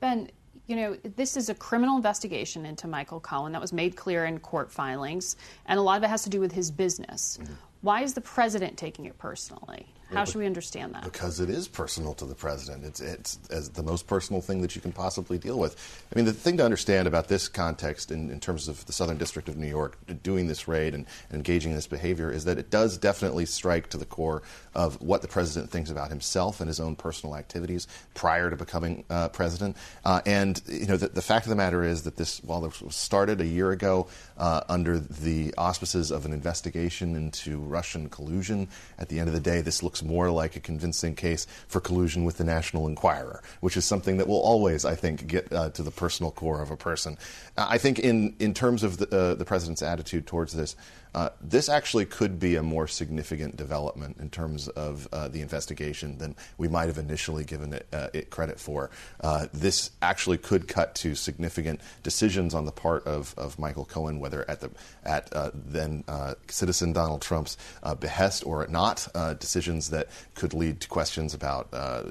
[0.00, 0.28] Ben,
[0.66, 4.40] you know, this is a criminal investigation into Michael Cohen that was made clear in
[4.40, 7.38] court filings, and a lot of it has to do with his business.
[7.40, 7.52] Mm-hmm.
[7.82, 9.86] Why is the president taking it personally?
[10.12, 11.02] How should we understand that?
[11.02, 12.84] Because it is personal to the president.
[12.84, 16.04] It's, it's as the most personal thing that you can possibly deal with.
[16.12, 19.16] I mean, the thing to understand about this context in, in terms of the Southern
[19.16, 22.58] District of New York doing this raid and, and, engaging in this behavior is that
[22.58, 24.42] it does definitely strike to the core
[24.74, 29.04] of what the president thinks about himself and his own personal activities prior to becoming
[29.10, 29.76] uh, president.
[30.04, 32.80] Uh, and, you know, the, the, fact of the matter is that this, while this
[32.80, 34.06] was started a year ago
[34.38, 38.68] uh, under the auspices of an investigation into Russian collusion,
[38.98, 42.24] at the end of the day, this looks more like a convincing case for collusion
[42.24, 45.82] with the National Enquirer, which is something that will always, I think, get uh, to
[45.82, 47.16] the personal core of a person.
[47.56, 50.76] I think, in, in terms of the, uh, the president's attitude towards this,
[51.16, 56.18] uh, this actually could be a more significant development in terms of uh, the investigation
[56.18, 58.90] than we might have initially given it, uh, it credit for.
[59.22, 64.20] Uh, this actually could cut to significant decisions on the part of, of Michael Cohen,
[64.20, 64.70] whether at the
[65.04, 67.56] at uh, then uh, citizen Donald Trump's
[67.98, 69.08] behest or not,
[69.40, 71.68] decisions that could lead to questions about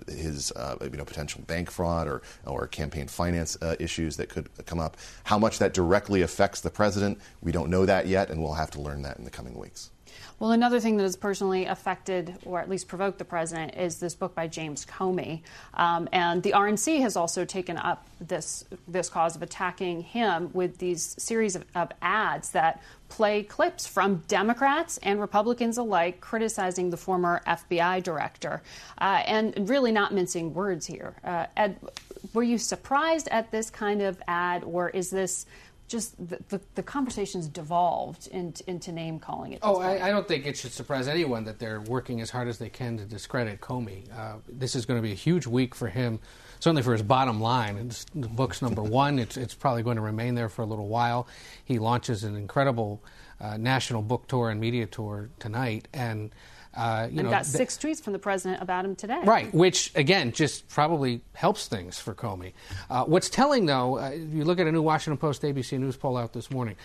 [0.07, 4.97] his you know potential bank fraud or or campaign finance issues that could come up.
[5.25, 8.71] How much that directly affects the president, we don't know that yet, and we'll have
[8.71, 9.91] to learn learn that in the coming weeks.
[10.39, 14.15] Well, another thing that has personally affected, or at least provoked, the president is this
[14.15, 15.41] book by James Comey,
[15.73, 20.77] um, and the RNC has also taken up this this cause of attacking him with
[20.77, 26.97] these series of, of ads that play clips from Democrats and Republicans alike criticizing the
[26.97, 28.61] former FBI director,
[28.99, 31.15] uh, and really not mincing words here.
[31.23, 31.77] Uh, Ed,
[32.33, 35.45] were you surprised at this kind of ad, or is this
[35.87, 39.79] just the, the, the conversations devolved into, into name calling at Oh.
[39.79, 42.69] I, I don't think it should surprise anyone that they're working as hard as they
[42.69, 44.11] can to discredit Comey.
[44.17, 46.19] Uh, this is going to be a huge week for him,
[46.59, 47.77] certainly for his bottom line.
[47.77, 49.19] It's, the book's number one.
[49.19, 51.27] It's, it's probably going to remain there for a little while.
[51.63, 53.03] He launches an incredible
[53.39, 56.33] uh, national book tour and media tour tonight, and
[56.75, 59.21] uh, you and know, got th- six tweets from the president about him today.
[59.23, 62.53] Right, which again just probably helps things for Comey.
[62.89, 65.95] Uh, what's telling, though, uh, if you look at a new Washington Post ABC News
[65.95, 66.75] poll out this morning,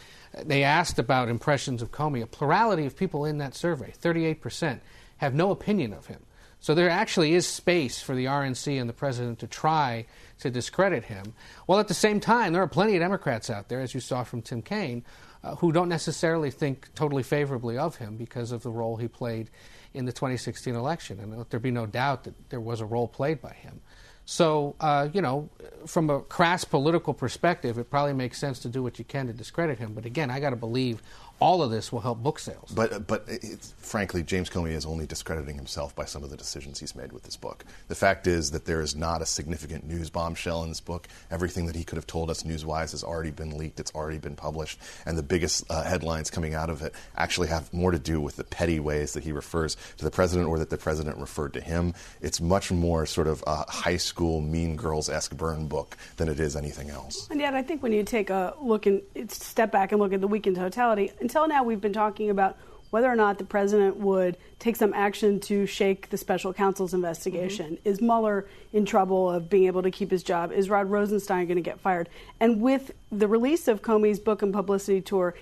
[0.45, 2.23] they asked about impressions of Comey.
[2.23, 4.81] A plurality of people in that survey, 38%,
[5.19, 6.21] have no opinion of him.
[6.61, 10.07] So there actually is space for the RNC and the president to try
[10.41, 11.33] to discredit him.
[11.67, 14.25] While at the same time, there are plenty of Democrats out there, as you saw
[14.25, 15.03] from Tim Kaine,
[15.43, 19.51] uh, who don't necessarily think totally favorably of him because of the role he played
[19.95, 21.21] in the 2016 election.
[21.21, 23.81] And let there be no doubt that there was a role played by him.
[24.25, 25.49] So, uh, you know,
[25.87, 29.33] from a crass political perspective, it probably makes sense to do what you can to
[29.33, 29.93] discredit him.
[29.93, 31.03] But again, I got to believe
[31.41, 32.71] all of this will help book sales.
[32.71, 36.79] But, but it's, frankly, James Comey is only discrediting himself by some of the decisions
[36.79, 37.65] he's made with this book.
[37.89, 41.09] The fact is that there is not a significant news bombshell in this book.
[41.31, 44.19] Everything that he could have told us news wise has already been leaked, it's already
[44.19, 44.79] been published.
[45.07, 48.37] And the biggest uh, headlines coming out of it actually have more to do with
[48.37, 51.61] the petty ways that he refers to the president or that the president referred to
[51.61, 51.95] him.
[52.21, 56.39] It's much more sort of a high school mean girls esque burn book than it
[56.39, 57.29] is anything else.
[57.31, 60.21] And yet, I think when you take a look and step back and look at
[60.21, 62.57] the week in totality, until now we've been talking about
[62.91, 67.77] whether or not the president would take some action to shake the special counsel's investigation.
[67.77, 67.89] Mm-hmm.
[67.89, 70.51] Is Mueller in trouble of being able to keep his job?
[70.51, 72.09] Is Rod Rosenstein going to get fired?
[72.41, 75.37] And with the release of Comey's book and publicity tour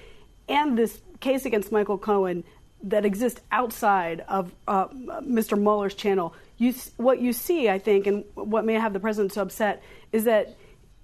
[0.46, 2.44] and this case against Michael Cohen
[2.82, 4.88] that exists outside of uh,
[5.22, 5.58] Mr.
[5.58, 9.40] Mueller's channel, you, what you see, I think, and what may have the president so
[9.40, 10.54] upset is that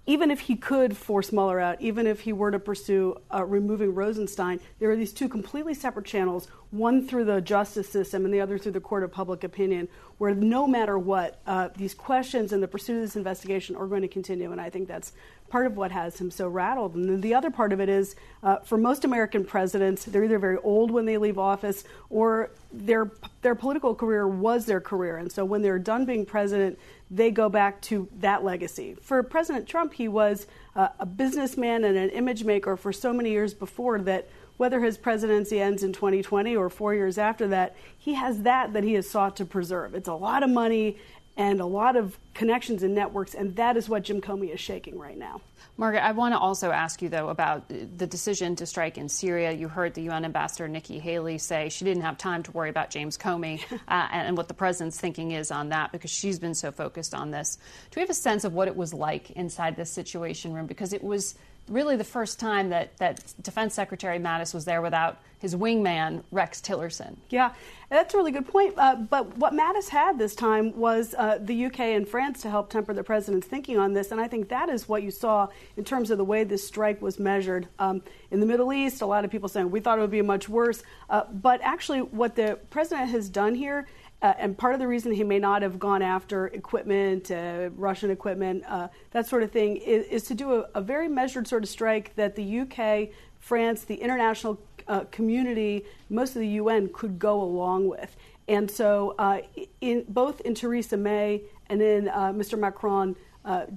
[0.07, 3.95] even if he could force Mueller out, even if he were to pursue uh, removing
[3.95, 8.41] Rosenstein, there are these two completely separate channels, one through the justice system and the
[8.41, 9.89] other through the court of public opinion,
[10.19, 14.03] where no matter what, uh, these questions and the pursuit of this investigation are going
[14.03, 14.53] to continue.
[14.53, 15.13] And I think that's
[15.49, 16.95] part of what has him so rattled.
[16.97, 20.59] And the other part of it is uh, for most American presidents, they're either very
[20.59, 23.11] old when they leave office or their,
[23.43, 25.17] their political career was their career.
[25.17, 26.79] And so when they're done being president,
[27.15, 28.97] they go back to that legacy.
[29.01, 33.31] For President Trump, he was uh, a businessman and an image maker for so many
[33.31, 38.15] years before that whether his presidency ends in 2020 or four years after that, he
[38.15, 39.95] has that that he has sought to preserve.
[39.95, 40.97] It's a lot of money
[41.37, 44.99] and a lot of connections and networks, and that is what Jim Comey is shaking
[44.99, 45.41] right now.
[45.77, 49.51] Margaret, I want to also ask you, though, about the decision to strike in Syria.
[49.51, 52.91] You heard the UN ambassador Nikki Haley say she didn't have time to worry about
[52.91, 56.71] James Comey uh, and what the president's thinking is on that because she's been so
[56.71, 57.59] focused on this.
[57.91, 60.67] Do we have a sense of what it was like inside this situation room?
[60.67, 61.35] Because it was
[61.69, 66.61] really the first time that, that Defense Secretary Mattis was there without his wingman, Rex
[66.63, 67.17] Tillerson.
[67.29, 67.53] Yeah,
[67.91, 68.75] that's a really good point.
[68.79, 72.71] Uh, but what Mattis had this time was uh, the UK and France to help
[72.71, 74.11] temper the president's thinking on this.
[74.11, 77.03] And I think that is what you saw in terms of the way this strike
[77.03, 77.69] was measured.
[77.79, 80.23] Um, in the Middle East, a lot of people saying we thought it would be
[80.23, 80.83] much worse.
[81.11, 83.87] Uh, but actually, what the president has done here
[84.23, 88.11] uh, and part of the reason he may not have gone after equipment, uh, Russian
[88.11, 91.63] equipment, uh, that sort of thing, is, is to do a, a, very measured sort
[91.63, 97.19] of strike that the UK, France, the international uh, community, most of the UN could
[97.19, 98.17] go along with.
[98.49, 99.41] And so, uh,
[99.81, 102.59] in, both in Theresa May and in uh, Mr.
[102.59, 103.17] Macron,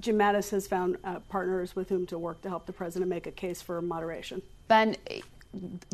[0.00, 0.96] Jim Mattis has found
[1.28, 4.40] partners with whom to work to help the president make a case for moderation.
[4.66, 4.96] Ben,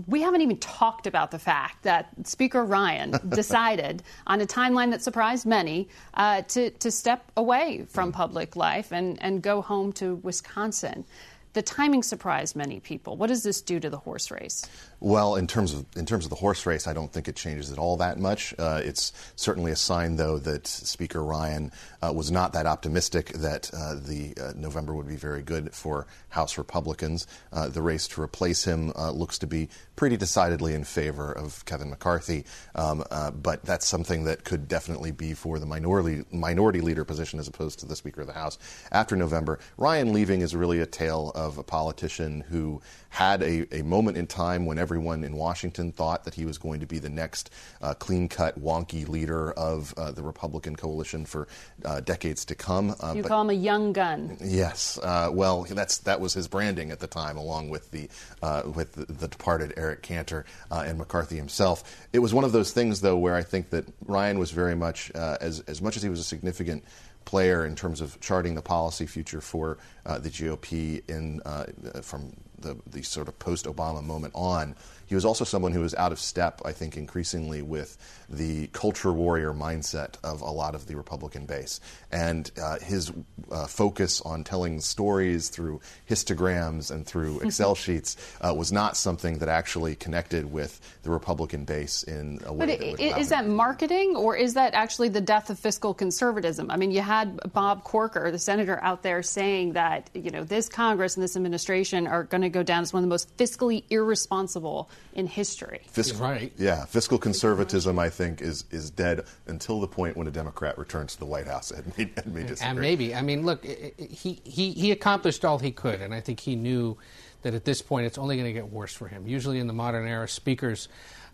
[0.07, 5.03] we haven't even talked about the fact that Speaker Ryan decided, on a timeline that
[5.03, 10.17] surprised many, uh, to, to step away from public life and, and go home to
[10.17, 11.05] Wisconsin.
[11.53, 13.17] The timing surprised many people.
[13.17, 14.69] What does this do to the horse race?
[15.05, 17.71] Well, in terms of in terms of the horse race, I don't think it changes
[17.71, 18.55] it all that much.
[18.59, 23.71] Uh, it's certainly a sign, though, that Speaker Ryan uh, was not that optimistic that
[23.75, 27.27] uh, the uh, November would be very good for House Republicans.
[27.53, 31.62] Uh, the race to replace him uh, looks to be pretty decidedly in favor of
[31.67, 33.05] Kevin McCarthy, um,
[33.43, 37.79] but that's something that could definitely be for the minority minority leader position as opposed
[37.79, 38.59] to the Speaker of the House
[38.90, 39.59] after November.
[39.77, 42.81] Ryan leaving is really a tale of a politician who
[43.14, 46.81] had a, a moment in time when everyone in Washington thought that he was going
[46.81, 47.48] to be the next
[47.81, 51.46] uh, clean cut, wonky leader of uh, the Republican coalition for
[51.85, 52.92] uh, decades to come.
[53.14, 54.37] you call him a young gun.
[54.42, 54.98] Yes.
[55.00, 58.09] Uh, well, that's that was his branding at the time, along with the
[58.42, 62.08] uh, with the, the, departed Eric Cantor uh, and McCarthy himself.
[62.12, 65.12] It was one of those things, though, where I think that Ryan was very much
[65.12, 66.83] as as much as he was a significant
[67.25, 71.67] player in terms of charting the policy future for uh, the GOP in uh,
[72.02, 72.33] from
[72.65, 74.75] the, the sort of post Obama moment on,
[75.15, 77.96] he was also someone who was out of step, I think, increasingly with
[78.29, 81.79] the culture warrior mindset of a lot of the Republican base.
[82.10, 83.12] And uh, his
[83.48, 89.38] uh, focus on telling stories through histograms and through Excel sheets uh, was not something
[89.38, 93.19] that actually connected with the Republican base in a way but that would it, allow
[93.19, 96.73] is him- that marketing or is that actually the death of fiscal conservatism?
[96.73, 100.69] I mean, you had Bob Corker, the senator, out there saying that you know this
[100.69, 103.85] Congress and this administration are going to go down as one of the most fiscally
[103.90, 105.83] irresponsible in history.
[105.88, 106.52] Fiscal, right.
[106.59, 111.15] Yeah, fiscal conservatism, I think, is is dead until the point when a Democrat returns
[111.15, 111.71] to the White House.
[111.71, 112.71] And may, and may disagree.
[112.71, 116.13] And maybe, I mean, look, i- i- he, he, he accomplished all he could, and
[116.15, 116.96] I think he knew
[117.42, 119.27] that at this point it's only going to get worse for him.
[119.27, 120.88] Usually in the modern era, speakers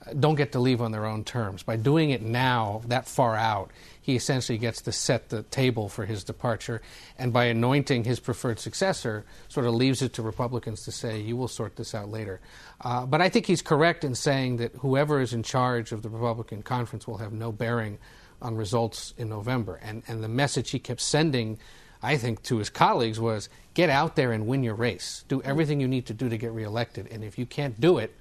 [0.06, 1.62] uh, don't get to leave on their own terms.
[1.62, 3.70] By doing it now, that far out,
[4.10, 6.82] he essentially gets to set the table for his departure,
[7.16, 11.36] and by anointing his preferred successor, sort of leaves it to Republicans to say, you
[11.36, 12.40] will sort this out later.
[12.80, 16.08] Uh, but I think he's correct in saying that whoever is in charge of the
[16.08, 17.98] Republican conference will have no bearing
[18.42, 19.78] on results in November.
[19.82, 21.58] And, and the message he kept sending,
[22.02, 25.24] I think, to his colleagues was get out there and win your race.
[25.28, 27.06] Do everything you need to do to get reelected.
[27.12, 28.14] And if you can't do it,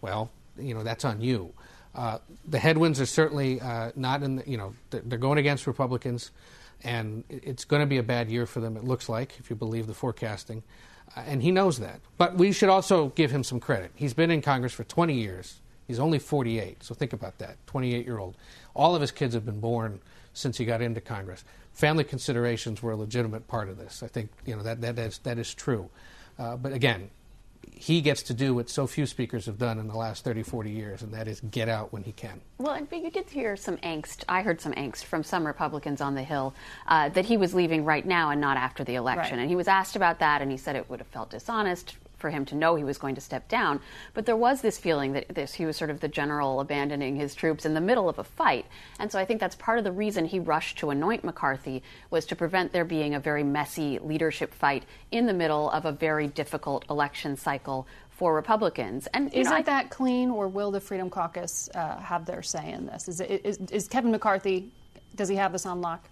[0.00, 1.52] well, you know, that's on you.
[1.94, 2.18] Uh,
[2.48, 6.32] the headwinds are certainly uh, not in the, you know, they're, going against Republicans,
[6.82, 9.56] and it's going to be a bad year for them, it looks like, if you
[9.56, 10.62] believe the forecasting.
[11.16, 12.00] Uh, and he knows that.
[12.18, 13.92] But we should also give him some credit.
[13.94, 15.60] He's been in Congress for 20 years.
[15.86, 18.36] He's only 48, so think about that 28 year old.
[18.74, 20.00] All of his kids have been born
[20.32, 21.44] since he got into Congress.
[21.74, 24.02] Family considerations were a legitimate part of this.
[24.02, 25.90] I think you know that that is, that is true.
[26.38, 27.10] Uh, but again,
[27.76, 30.70] he gets to do what so few speakers have done in the last 30, 40
[30.70, 32.40] years, and that is get out when he can.
[32.58, 34.24] Well, and- but you did hear some angst.
[34.28, 36.54] I heard some angst from some Republicans on the Hill
[36.86, 39.36] uh, that he was leaving right now and not after the election.
[39.36, 39.42] Right.
[39.42, 42.30] And he was asked about that, and he said it would have felt dishonest for
[42.30, 43.78] him to know he was going to step down.
[44.14, 47.34] But there was this feeling that this he was sort of the general abandoning his
[47.34, 48.64] troops in the middle of a fight.
[48.98, 52.24] And so I think that's part of the reason he rushed to anoint McCarthy was
[52.26, 56.26] to prevent there being a very messy leadership fight in the middle of a very
[56.26, 59.06] difficult election cycle for Republicans.
[59.12, 62.72] And Isn't know, I- that clean, or will the Freedom Caucus uh, have their say
[62.72, 63.06] in this?
[63.06, 64.70] Is, it, is, is Kevin McCarthy?
[65.14, 66.08] Does he have this on lock?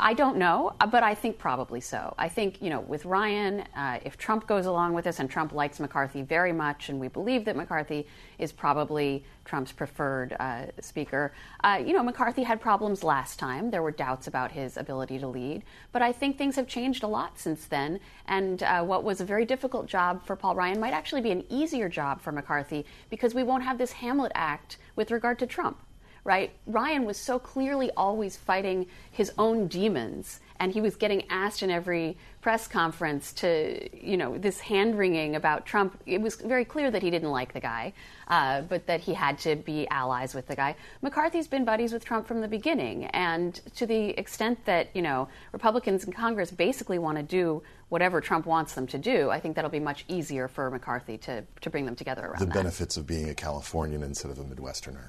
[0.00, 2.14] I don't know, uh, but I think probably so.
[2.18, 5.52] I think, you know, with Ryan, uh, if Trump goes along with this and Trump
[5.52, 8.06] likes McCarthy very much, and we believe that McCarthy
[8.38, 11.32] is probably Trump's preferred uh, speaker,
[11.62, 13.70] uh, you know, McCarthy had problems last time.
[13.70, 15.62] There were doubts about his ability to lead.
[15.92, 18.00] But I think things have changed a lot since then.
[18.26, 21.44] And uh, what was a very difficult job for Paul Ryan might actually be an
[21.48, 25.78] easier job for McCarthy because we won't have this Hamlet Act with regard to Trump
[26.24, 26.52] right?
[26.66, 31.70] Ryan was so clearly always fighting his own demons, and he was getting asked in
[31.70, 35.98] every press conference to, you know, this hand wringing about Trump.
[36.04, 37.94] It was very clear that he didn't like the guy,
[38.28, 40.76] uh, but that he had to be allies with the guy.
[41.00, 45.26] McCarthy's been buddies with Trump from the beginning, and to the extent that, you know,
[45.52, 49.56] Republicans in Congress basically want to do whatever Trump wants them to do, I think
[49.56, 52.54] that'll be much easier for McCarthy to, to bring them together around the that.
[52.54, 55.08] benefits of being a Californian instead of a Midwesterner.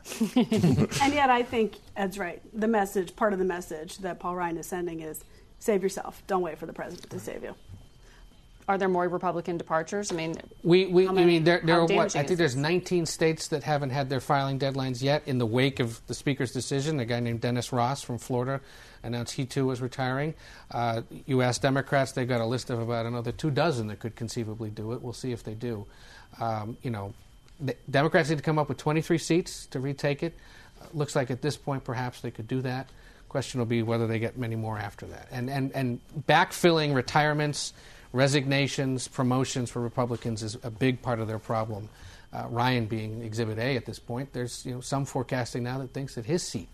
[1.01, 2.41] and yet, I think Ed's right.
[2.57, 5.25] The message, part of the message that Paul Ryan is sending is
[5.65, 6.21] save yourself.
[6.27, 7.55] Don't wait for the president to save you.
[8.67, 10.11] Are there more Republican departures?
[10.11, 12.15] I mean, We, we how I mean, there, there are what?
[12.15, 15.21] I think there's 19 states that haven't had their filing deadlines yet.
[15.27, 18.61] In the wake of the Speaker's decision, a guy named Dennis Ross from Florida
[19.03, 20.33] announced he too was retiring.
[20.71, 24.15] Uh, you ask Democrats, they've got a list of about another two dozen that could
[24.15, 25.01] conceivably do it.
[25.01, 25.85] We'll see if they do.
[26.39, 27.13] Um, you know,
[27.59, 30.33] the Democrats need to come up with 23 seats to retake it.
[30.81, 32.89] Uh, looks like at this point, perhaps they could do that.
[33.35, 35.27] Question will be whether they get many more after that.
[35.29, 37.73] And and and backfilling retirements,
[38.13, 41.89] resignations, promotions for Republicans is a big part of their problem.
[42.31, 45.91] Uh, Ryan being Exhibit A at this point, there's you know some forecasting now that
[45.91, 46.69] thinks that his seat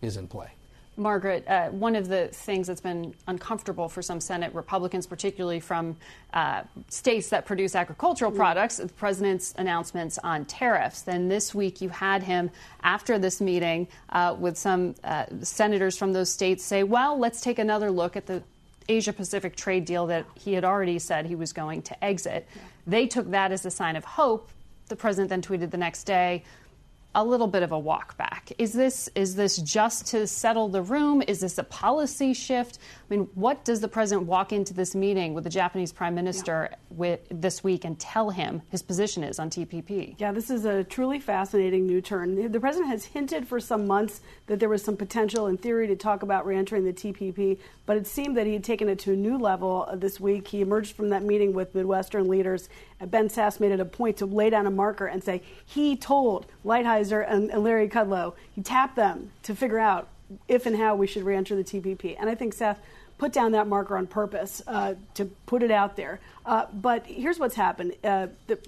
[0.00, 0.48] is in play.
[0.96, 5.96] Margaret, uh, one of the things that's been uncomfortable for some Senate Republicans, particularly from
[6.32, 11.02] uh, states that produce agricultural products, the president's announcements on tariffs.
[11.02, 12.50] Then this week, you had him
[12.82, 17.58] after this meeting uh, with some uh, senators from those states say, well, let's take
[17.58, 18.42] another look at the
[18.88, 22.46] Asia Pacific trade deal that he had already said he was going to exit.
[22.86, 24.48] They took that as a sign of hope.
[24.88, 26.44] The president then tweeted the next day,
[27.16, 28.52] a little bit of a walk back.
[28.58, 31.22] Is this is this just to settle the room?
[31.26, 32.78] Is this a policy shift?
[32.78, 36.68] I mean, what does the president walk into this meeting with the Japanese prime minister
[36.70, 36.76] yeah.
[36.90, 40.16] with this week and tell him his position is on TPP?
[40.18, 42.52] Yeah, this is a truly fascinating new turn.
[42.52, 45.96] The president has hinted for some months that there was some potential in theory to
[45.96, 49.16] talk about reentering the TPP, but it seemed that he had taken it to a
[49.16, 50.48] new level uh, this week.
[50.48, 52.68] He emerged from that meeting with Midwestern leaders.
[53.06, 56.46] Ben Sasse made it a point to lay down a marker and say he told
[56.64, 60.08] Lighthizer and, and Larry Kudlow, he tapped them to figure out
[60.48, 62.16] if and how we should reenter the TPP.
[62.18, 62.80] And I think Seth
[63.18, 66.20] put down that marker on purpose uh, to put it out there.
[66.44, 67.94] Uh, but here's what's happened.
[68.04, 68.58] Uh, the,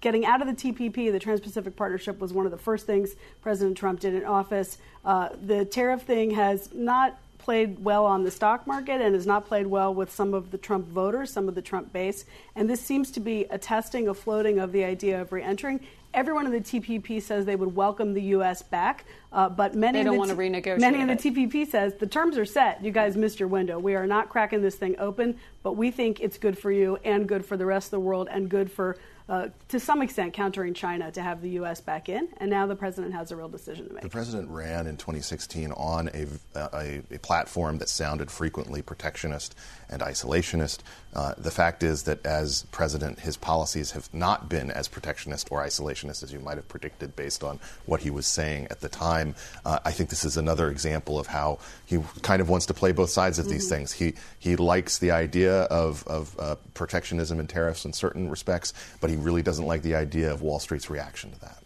[0.00, 3.14] getting out of the TPP, the Trans Pacific Partnership, was one of the first things
[3.42, 4.78] President Trump did in office.
[5.04, 7.18] Uh, the tariff thing has not
[7.48, 10.58] played well on the stock market and has not played well with some of the
[10.58, 12.26] Trump voters, some of the Trump base.
[12.54, 15.80] And this seems to be a testing, a floating of the idea of reentering.
[16.12, 18.60] Everyone in the TPP says they would welcome the U.S.
[18.60, 20.80] back, uh, but many they don't the want to renegotiate.
[20.80, 22.84] Many in the TPP says the terms are set.
[22.84, 23.78] You guys missed your window.
[23.78, 27.26] We are not cracking this thing open, but we think it's good for you and
[27.26, 30.72] good for the rest of the world and good for uh, to some extent countering
[30.72, 31.80] China to have the U.S.
[31.80, 34.02] back in, and now the president has a real decision to make.
[34.02, 39.54] The president ran in 2016 on a, a, a platform that sounded frequently protectionist
[39.90, 40.78] and isolationist.
[41.18, 45.60] Uh, the fact is that as president, his policies have not been as protectionist or
[45.64, 49.34] isolationist as you might have predicted based on what he was saying at the time.
[49.64, 52.92] Uh, I think this is another example of how he kind of wants to play
[52.92, 53.54] both sides of mm-hmm.
[53.54, 53.90] these things.
[53.90, 59.10] He he likes the idea of, of uh, protectionism and tariffs in certain respects, but
[59.10, 61.58] he really doesn't like the idea of Wall Street's reaction to that.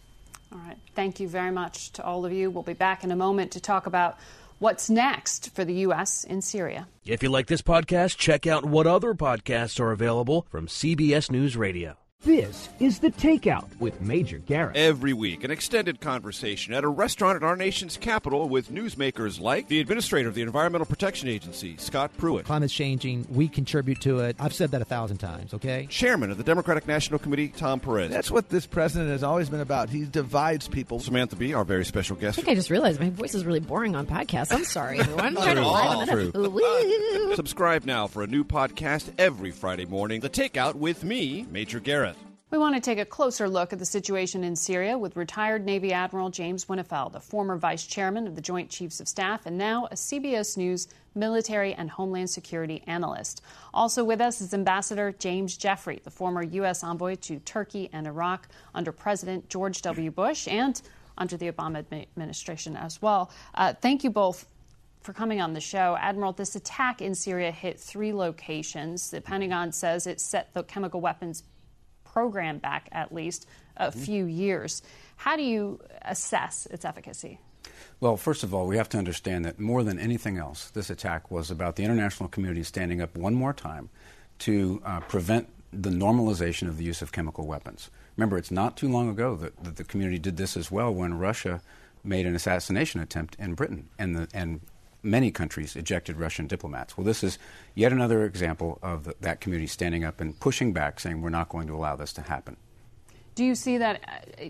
[0.51, 0.77] All right.
[0.95, 2.49] Thank you very much to all of you.
[2.49, 4.17] We'll be back in a moment to talk about
[4.63, 6.23] what's next for the U.S.
[6.23, 6.87] in Syria.
[7.03, 11.57] If you like this podcast, check out what other podcasts are available from CBS News
[11.57, 11.97] Radio.
[12.23, 14.77] This is The Takeout with Major Garrett.
[14.77, 19.67] Every week, an extended conversation at a restaurant in our nation's capital with newsmakers like
[19.67, 22.45] the administrator of the Environmental Protection Agency, Scott Pruitt.
[22.45, 23.27] Climate's changing.
[23.29, 24.37] We contribute to it.
[24.39, 25.85] I've said that a thousand times, okay?
[25.89, 28.09] Chairman of the Democratic National Committee, Tom Perez.
[28.09, 29.89] That's what this president has always been about.
[29.89, 31.01] He divides people.
[31.01, 32.39] Samantha Bee, our very special guest.
[32.39, 34.53] I think I just realized my voice is really boring on podcasts.
[34.53, 35.35] I'm sorry, everyone.
[35.57, 36.31] All true.
[37.35, 40.21] Subscribe now for a new podcast every Friday morning.
[40.21, 42.12] The Takeout with me, Major Garrett.
[42.53, 45.91] We want to take a closer look at the situation in Syria with retired Navy
[45.91, 49.87] Admiral James Winnefeld, a former vice chairman of the Joint Chiefs of Staff and now
[49.87, 53.41] a CBS News military and homeland security analyst.
[53.73, 56.83] Also with us is Ambassador James Jeffrey, the former U.S.
[56.83, 60.11] envoy to Turkey and Iraq under President George W.
[60.11, 60.79] Bush and
[61.17, 63.31] under the Obama administration as well.
[63.55, 64.45] Uh, thank you both
[65.01, 65.97] for coming on the show.
[65.99, 69.09] Admiral, this attack in Syria hit three locations.
[69.09, 71.41] The Pentagon says it set the chemical weapons
[72.13, 73.99] program back at least a mm-hmm.
[73.99, 74.83] few years.
[75.15, 77.39] How do you assess its efficacy?
[77.99, 81.31] Well, first of all, we have to understand that more than anything else, this attack
[81.31, 83.89] was about the international community standing up one more time
[84.39, 87.89] to uh, prevent the normalization of the use of chemical weapons.
[88.15, 91.17] Remember, it's not too long ago that, that, the community did this as well when
[91.17, 91.61] Russia
[92.03, 94.59] made an assassination attempt in Britain, and, the, and
[95.03, 96.97] many countries ejected Russian diplomats.
[96.97, 97.37] Well, this is
[97.75, 101.49] yet another example of the, that community standing up and pushing back, saying we're not
[101.49, 102.57] going to allow this to happen.
[103.35, 104.01] Do you see that?
[104.39, 104.49] Uh,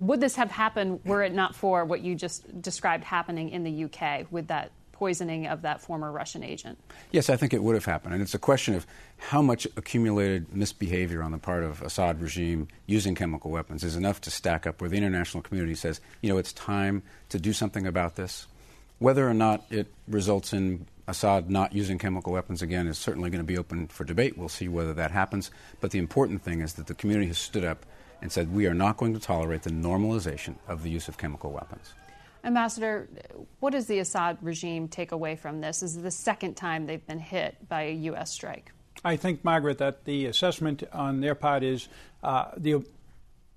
[0.00, 3.84] would this have happened were it not for what you just described happening in the
[3.84, 6.78] UK with that poisoning of that former Russian agent?
[7.10, 8.14] Yes, I think it would have happened.
[8.14, 8.86] And it's a question of
[9.18, 14.20] how much accumulated misbehavior on the part of Assad regime using chemical weapons is enough
[14.22, 17.84] to stack up where the international community says, you know, it's time to do something
[17.86, 18.46] about this.
[19.02, 23.40] Whether or not it results in Assad not using chemical weapons again is certainly going
[23.40, 24.38] to be open for debate.
[24.38, 25.50] We'll see whether that happens.
[25.80, 27.84] But the important thing is that the community has stood up
[28.20, 31.50] and said we are not going to tolerate the normalization of the use of chemical
[31.50, 31.94] weapons.
[32.44, 33.08] Ambassador,
[33.58, 35.80] what does the Assad regime take away from this?
[35.80, 38.30] This is the second time they've been hit by a U.S.
[38.30, 38.70] strike.
[39.04, 41.88] I think, Margaret, that the assessment on their part is
[42.22, 42.84] uh, the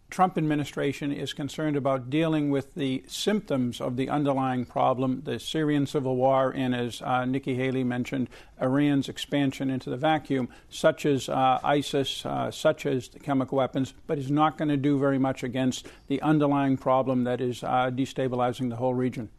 [0.10, 5.88] Trump administration is concerned about dealing with the symptoms of the underlying problem, the Syrian
[5.88, 8.30] civil war, and as uh, Nikki Haley mentioned,
[8.62, 13.94] Iran's expansion into the vacuum, such as uh, ISIS, uh, such as the chemical weapons,
[14.08, 17.90] but is not going to do very much against the underlying problem that is uh,
[17.92, 19.30] destabilizing the whole region.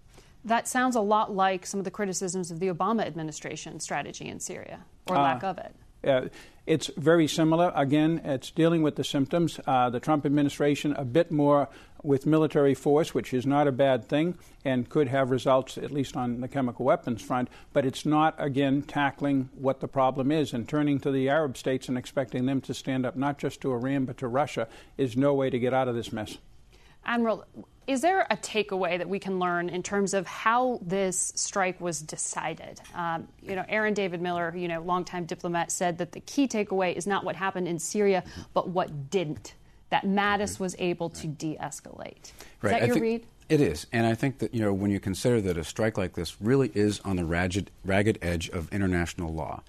[0.45, 4.41] That sounds a lot like some of the criticisms of the Obama administration strategy in
[4.41, 5.75] Syria, or lack uh, of it.
[6.05, 6.29] Uh,
[6.67, 7.73] it's very similar.
[7.77, 9.61] Again, it's dealing with the symptoms.
[9.67, 11.69] Uh, the Trump administration a bit more
[12.03, 16.17] with military force, which is not a bad thing and could have results, at least
[16.17, 17.49] on the chemical weapons front.
[17.73, 21.89] But it's not, again, tackling what the problem is and turning to the Arab states
[21.89, 25.35] and expecting them to stand up not just to Iran but to Russia is no
[25.35, 26.39] way to get out of this mess.
[27.05, 27.45] Admiral,
[27.87, 32.01] is there a takeaway that we can learn in terms of how this strike was
[32.01, 32.81] decided?
[32.95, 36.95] Um, you know, Aaron David Miller, you know, longtime diplomat, said that the key takeaway
[36.95, 38.25] is not what happened in Syria,
[38.55, 39.55] but what didn't.
[39.91, 42.25] That Mattis was able to de-escalate.
[42.25, 42.71] Is Right.
[42.71, 43.27] that I your read?
[43.49, 46.15] It is, and I think that you know when you consider that a strike like
[46.15, 49.63] this really is on the ragged, ragged edge of international law.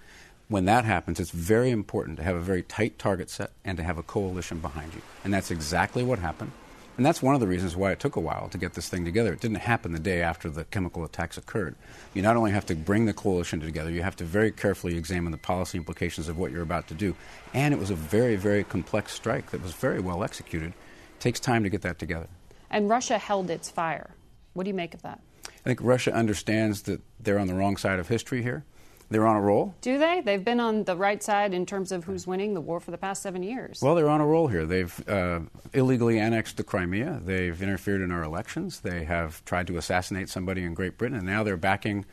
[0.47, 3.83] When that happens, it's very important to have a very tight target set and to
[3.83, 6.53] have a coalition behind you, and that's exactly what happened.
[6.97, 9.05] And that's one of the reasons why it took a while to get this thing
[9.05, 9.31] together.
[9.31, 11.75] It didn't happen the day after the chemical attacks occurred.
[12.15, 15.31] You not only have to bring the coalition together, you have to very carefully examine
[15.31, 17.15] the policy implications of what you're about to do.
[17.53, 20.69] And it was a very, very complex strike that was very well executed.
[20.69, 22.27] It takes time to get that together.
[22.71, 24.09] And Russia held its fire.
[24.53, 25.21] What do you make of that?
[25.45, 28.65] I think Russia understands that they're on the wrong side of history here.
[29.09, 29.73] They're on a roll.
[29.81, 30.21] Do they?
[30.21, 32.97] They've been on the right side in terms of who's winning the war for the
[32.97, 33.81] past seven years.
[33.81, 34.65] Well, they're on a roll here.
[34.65, 35.39] They've uh,
[35.73, 37.21] illegally annexed the Crimea.
[37.23, 38.81] They've interfered in our elections.
[38.81, 42.05] They have tried to assassinate somebody in Great Britain, and now they're backing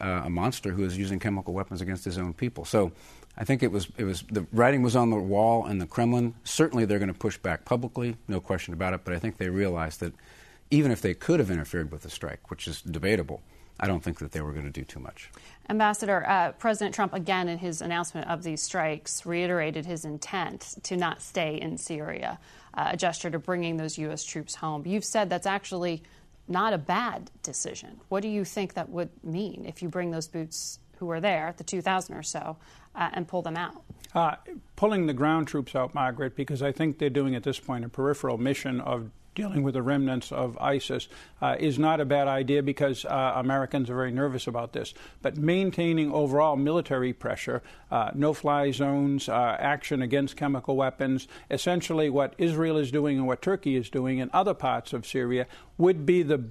[0.00, 2.64] uh, a monster who is using chemical weapons against his own people.
[2.64, 2.92] So,
[3.36, 6.34] I think it was it was the writing was on the wall, and the Kremlin
[6.44, 9.00] certainly they're going to push back publicly, no question about it.
[9.04, 10.12] But I think they realized that
[10.70, 13.40] even if they could have interfered with the strike, which is debatable,
[13.78, 15.30] I don't think that they were going to do too much.
[15.70, 20.96] Ambassador, uh, President Trump, again in his announcement of these strikes, reiterated his intent to
[20.96, 22.40] not stay in Syria,
[22.74, 24.24] uh, a gesture to bringing those U.S.
[24.24, 24.84] troops home.
[24.84, 26.02] You've said that's actually
[26.48, 28.00] not a bad decision.
[28.08, 31.54] What do you think that would mean if you bring those boots who are there,
[31.56, 32.56] the 2,000 or so,
[32.96, 33.80] uh, and pull them out?
[34.12, 34.34] Uh,
[34.74, 37.88] pulling the ground troops out, Margaret, because I think they're doing at this point a
[37.88, 41.08] peripheral mission of dealing with the remnants of ISIS
[41.40, 44.92] uh, is not a bad idea because uh, Americans are very nervous about this.
[45.22, 52.10] But maintaining overall military pressure, uh, no fly zones, uh, action against chemical weapons, essentially
[52.10, 55.46] what Israel is doing and what Turkey is doing in other parts of Syria
[55.78, 56.44] would be the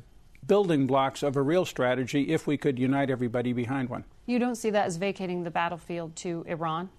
[0.48, 4.04] building blocks of a real strategy if we could unite everybody behind one.
[4.26, 6.90] You don't see that as vacating the battlefield to Iran?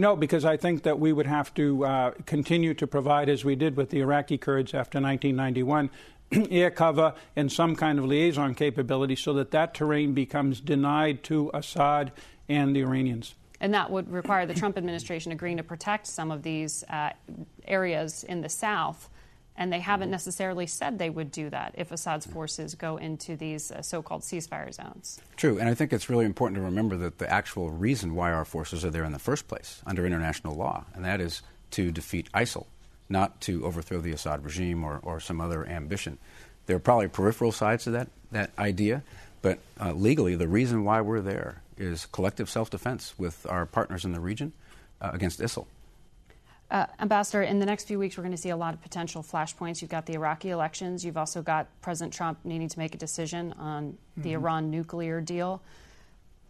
[0.00, 3.54] No, because I think that we would have to uh, continue to provide, as we
[3.54, 5.90] did with the Iraqi Kurds after 1991,
[6.50, 11.50] air cover and some kind of liaison capability so that that terrain becomes denied to
[11.52, 12.12] Assad
[12.48, 13.34] and the Iranians.
[13.60, 17.10] And that would require the Trump administration agreeing to protect some of these uh,
[17.68, 19.10] areas in the south.
[19.60, 23.70] And they haven't necessarily said they would do that if Assad's forces go into these
[23.70, 25.20] uh, so called ceasefire zones.
[25.36, 28.46] True, and I think it's really important to remember that the actual reason why our
[28.46, 31.42] forces are there in the first place under international law, and that is
[31.72, 32.64] to defeat ISIL,
[33.10, 36.16] not to overthrow the Assad regime or, or some other ambition.
[36.64, 39.02] There are probably peripheral sides to that, that idea,
[39.42, 44.06] but uh, legally, the reason why we're there is collective self defense with our partners
[44.06, 44.54] in the region
[45.02, 45.66] uh, against ISIL.
[46.70, 49.22] Uh, Ambassador, in the next few weeks, we're going to see a lot of potential
[49.24, 49.82] flashpoints.
[49.82, 51.04] You've got the Iraqi elections.
[51.04, 54.34] You've also got President Trump needing to make a decision on the Mhm.
[54.34, 55.62] Iran nuclear deal.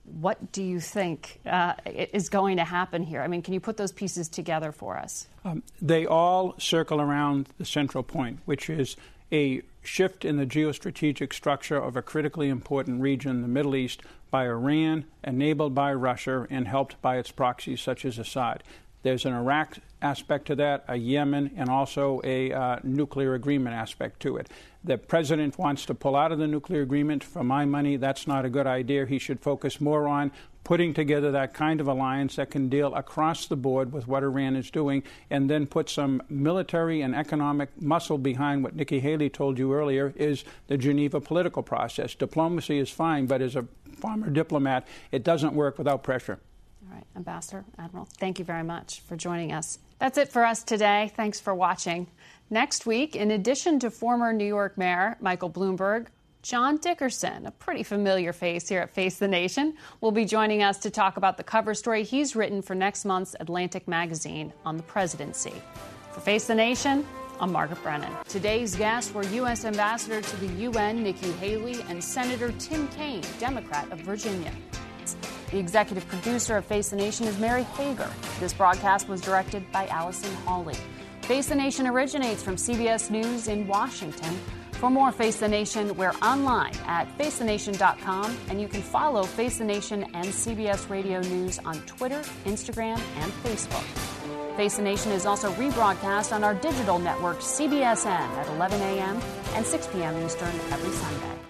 [0.05, 3.23] What do you think uh, is going to happen here?
[3.23, 5.27] I mean, can you put those pieces together for us?
[5.45, 8.97] Um, they all circle around the central point, which is
[9.33, 14.45] a shift in the geostrategic structure of a critically important region, the Middle East, by
[14.45, 18.63] Iran, enabled by Russia, and helped by its proxies such as Assad.
[19.03, 24.21] There's an Iraq aspect to that, a Yemen, and also a uh, nuclear agreement aspect
[24.21, 24.49] to it.
[24.83, 27.23] The president wants to pull out of the nuclear agreement.
[27.23, 29.05] For my money, that's not a good idea.
[29.05, 30.33] He should focus more on
[30.65, 34.57] putting together that kind of alliance that can deal across the board with what Iran
[34.57, 39.59] is doing and then put some military and economic muscle behind what Nikki Haley told
[39.59, 42.15] you earlier is the Geneva political process.
[42.15, 43.67] Diplomacy is fine, but as a
[43.99, 46.39] former diplomat, it doesn't work without pressure.
[46.87, 49.79] All right, Ambassador, Admiral, thank you very much for joining us.
[50.01, 51.13] That's it for us today.
[51.15, 52.07] Thanks for watching.
[52.49, 56.07] Next week, in addition to former New York Mayor Michael Bloomberg,
[56.43, 60.79] John Dickerson, a pretty familiar face here at Face the Nation, will be joining us
[60.79, 64.83] to talk about the cover story he's written for next month's Atlantic magazine on the
[64.85, 65.53] presidency.
[66.13, 67.07] For Face the Nation,
[67.39, 68.11] I'm Margaret Brennan.
[68.27, 69.67] Today's guests were U.S.
[69.67, 74.53] Ambassador to the UN Nikki Haley and Senator Tim Kaine, Democrat of Virginia.
[75.51, 78.09] The executive producer of Face the Nation is Mary Hager.
[78.39, 80.77] This broadcast was directed by Allison Hawley.
[81.23, 84.39] Face the Nation originates from CBS News in Washington.
[84.73, 89.65] For more Face the Nation, we're online at facethenation.com, and you can follow Face the
[89.65, 93.85] Nation and CBS Radio News on Twitter, Instagram, and Facebook.
[94.57, 99.21] Face the Nation is also rebroadcast on our digital network, CBSN, at 11 a.m.
[99.55, 100.25] and 6 p.m.
[100.25, 101.50] Eastern every Sunday.